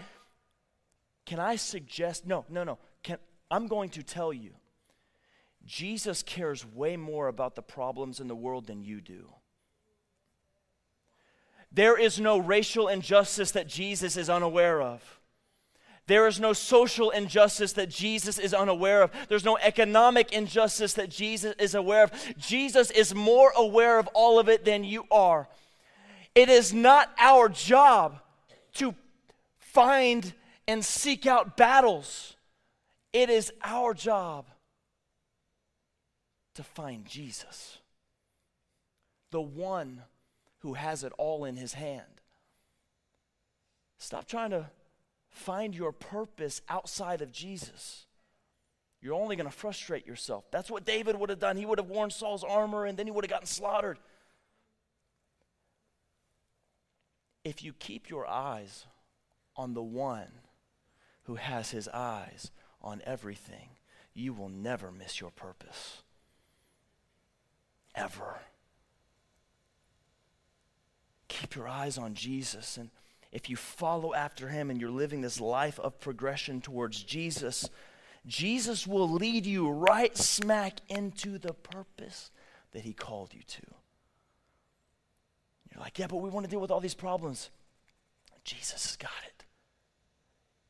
Can 1.26 1.40
I 1.40 1.56
suggest? 1.56 2.24
No, 2.24 2.44
no, 2.48 2.62
no. 2.62 2.78
Can, 3.02 3.18
I'm 3.50 3.66
going 3.66 3.90
to 3.90 4.02
tell 4.02 4.32
you 4.32 4.52
Jesus 5.64 6.22
cares 6.22 6.64
way 6.64 6.96
more 6.96 7.28
about 7.28 7.56
the 7.56 7.62
problems 7.62 8.20
in 8.20 8.28
the 8.28 8.36
world 8.36 8.66
than 8.66 8.82
you 8.82 9.00
do. 9.00 9.28
There 11.70 11.98
is 11.98 12.18
no 12.18 12.38
racial 12.38 12.88
injustice 12.88 13.50
that 13.50 13.68
Jesus 13.68 14.16
is 14.16 14.30
unaware 14.30 14.80
of. 14.80 15.17
There 16.08 16.26
is 16.26 16.40
no 16.40 16.54
social 16.54 17.10
injustice 17.10 17.74
that 17.74 17.90
Jesus 17.90 18.38
is 18.38 18.54
unaware 18.54 19.02
of. 19.02 19.10
There's 19.28 19.44
no 19.44 19.58
economic 19.58 20.32
injustice 20.32 20.94
that 20.94 21.10
Jesus 21.10 21.54
is 21.58 21.74
aware 21.74 22.04
of. 22.04 22.12
Jesus 22.38 22.90
is 22.90 23.14
more 23.14 23.52
aware 23.54 23.98
of 23.98 24.08
all 24.14 24.38
of 24.38 24.48
it 24.48 24.64
than 24.64 24.84
you 24.84 25.04
are. 25.10 25.48
It 26.34 26.48
is 26.48 26.72
not 26.72 27.10
our 27.18 27.50
job 27.50 28.20
to 28.76 28.94
find 29.58 30.32
and 30.66 30.82
seek 30.82 31.26
out 31.26 31.58
battles, 31.58 32.36
it 33.12 33.28
is 33.28 33.52
our 33.62 33.92
job 33.92 34.46
to 36.54 36.62
find 36.62 37.04
Jesus, 37.04 37.78
the 39.30 39.42
one 39.42 40.02
who 40.60 40.72
has 40.72 41.04
it 41.04 41.12
all 41.18 41.44
in 41.44 41.56
his 41.56 41.74
hand. 41.74 42.02
Stop 43.98 44.26
trying 44.26 44.50
to 44.50 44.70
find 45.38 45.74
your 45.74 45.92
purpose 45.92 46.60
outside 46.68 47.22
of 47.22 47.32
Jesus, 47.32 48.06
you're 49.00 49.14
only 49.14 49.36
going 49.36 49.48
to 49.48 49.56
frustrate 49.56 50.06
yourself. 50.06 50.44
That's 50.50 50.70
what 50.70 50.84
David 50.84 51.18
would 51.18 51.30
have 51.30 51.38
done. 51.38 51.56
He 51.56 51.66
would 51.66 51.78
have 51.78 51.88
worn 51.88 52.10
Saul's 52.10 52.44
armor 52.44 52.84
and 52.84 52.98
then 52.98 53.06
he 53.06 53.12
would 53.12 53.24
have 53.24 53.30
gotten 53.30 53.46
slaughtered. 53.46 53.98
If 57.44 57.62
you 57.62 57.72
keep 57.72 58.10
your 58.10 58.26
eyes 58.26 58.86
on 59.56 59.74
the 59.74 59.82
one 59.82 60.28
who 61.24 61.36
has 61.36 61.70
his 61.70 61.88
eyes 61.88 62.50
on 62.82 63.00
everything, 63.06 63.70
you 64.12 64.32
will 64.32 64.48
never 64.48 64.90
miss 64.90 65.20
your 65.20 65.30
purpose. 65.30 66.02
Ever. 67.94 68.40
Keep 71.28 71.54
your 71.54 71.68
eyes 71.68 71.96
on 71.96 72.14
Jesus 72.14 72.76
and 72.76 72.90
if 73.30 73.50
you 73.50 73.56
follow 73.56 74.14
after 74.14 74.48
him 74.48 74.70
and 74.70 74.80
you're 74.80 74.90
living 74.90 75.20
this 75.20 75.40
life 75.40 75.78
of 75.80 76.00
progression 76.00 76.60
towards 76.60 77.02
Jesus, 77.02 77.68
Jesus 78.26 78.86
will 78.86 79.08
lead 79.08 79.46
you 79.46 79.68
right 79.70 80.16
smack 80.16 80.80
into 80.88 81.38
the 81.38 81.52
purpose 81.52 82.30
that 82.72 82.82
he 82.82 82.92
called 82.92 83.34
you 83.34 83.42
to. 83.46 83.62
You're 85.72 85.82
like, 85.82 85.98
yeah, 85.98 86.06
but 86.06 86.16
we 86.16 86.30
want 86.30 86.44
to 86.44 86.50
deal 86.50 86.60
with 86.60 86.70
all 86.70 86.80
these 86.80 86.94
problems. 86.94 87.50
Jesus 88.44 88.86
has 88.86 88.96
got 88.96 89.10
it. 89.26 89.44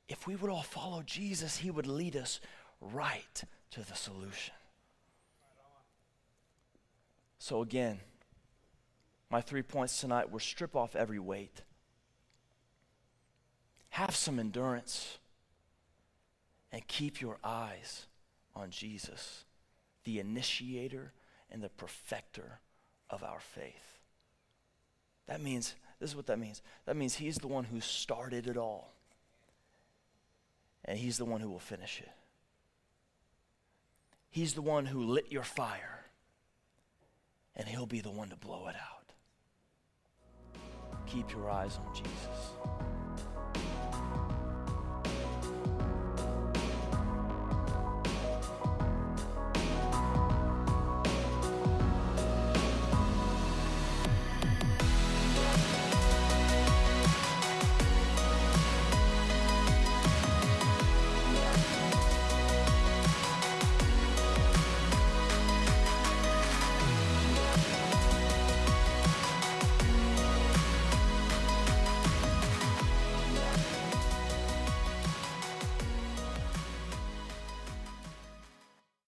If 0.08 0.26
we 0.26 0.36
would 0.36 0.50
all 0.50 0.62
follow 0.62 1.02
Jesus, 1.02 1.58
he 1.58 1.70
would 1.70 1.86
lead 1.86 2.16
us 2.16 2.40
right 2.80 3.44
to 3.70 3.80
the 3.80 3.94
solution. 3.94 4.54
So, 7.38 7.62
again, 7.62 8.00
my 9.30 9.40
three 9.40 9.62
points 9.62 10.00
tonight 10.00 10.30
were 10.30 10.40
strip 10.40 10.74
off 10.74 10.96
every 10.96 11.18
weight. 11.18 11.62
Have 13.98 14.14
some 14.14 14.38
endurance 14.38 15.18
and 16.70 16.86
keep 16.86 17.20
your 17.20 17.36
eyes 17.42 18.06
on 18.54 18.70
Jesus, 18.70 19.44
the 20.04 20.20
initiator 20.20 21.12
and 21.50 21.60
the 21.60 21.68
perfecter 21.68 22.60
of 23.10 23.24
our 23.24 23.40
faith. 23.40 23.98
That 25.26 25.40
means, 25.40 25.74
this 25.98 26.10
is 26.10 26.16
what 26.16 26.26
that 26.26 26.38
means. 26.38 26.62
That 26.86 26.94
means 26.96 27.16
He's 27.16 27.38
the 27.38 27.48
one 27.48 27.64
who 27.64 27.80
started 27.80 28.46
it 28.46 28.56
all, 28.56 28.92
and 30.84 30.96
He's 30.96 31.18
the 31.18 31.24
one 31.24 31.40
who 31.40 31.50
will 31.50 31.58
finish 31.58 32.00
it. 32.00 32.12
He's 34.30 34.54
the 34.54 34.62
one 34.62 34.86
who 34.86 35.02
lit 35.02 35.32
your 35.32 35.42
fire, 35.42 36.04
and 37.56 37.66
He'll 37.66 37.84
be 37.84 38.00
the 38.00 38.12
one 38.12 38.28
to 38.28 38.36
blow 38.36 38.68
it 38.68 38.76
out. 38.76 39.12
Keep 41.06 41.32
your 41.32 41.50
eyes 41.50 41.80
on 41.84 41.92
Jesus. 41.96 42.87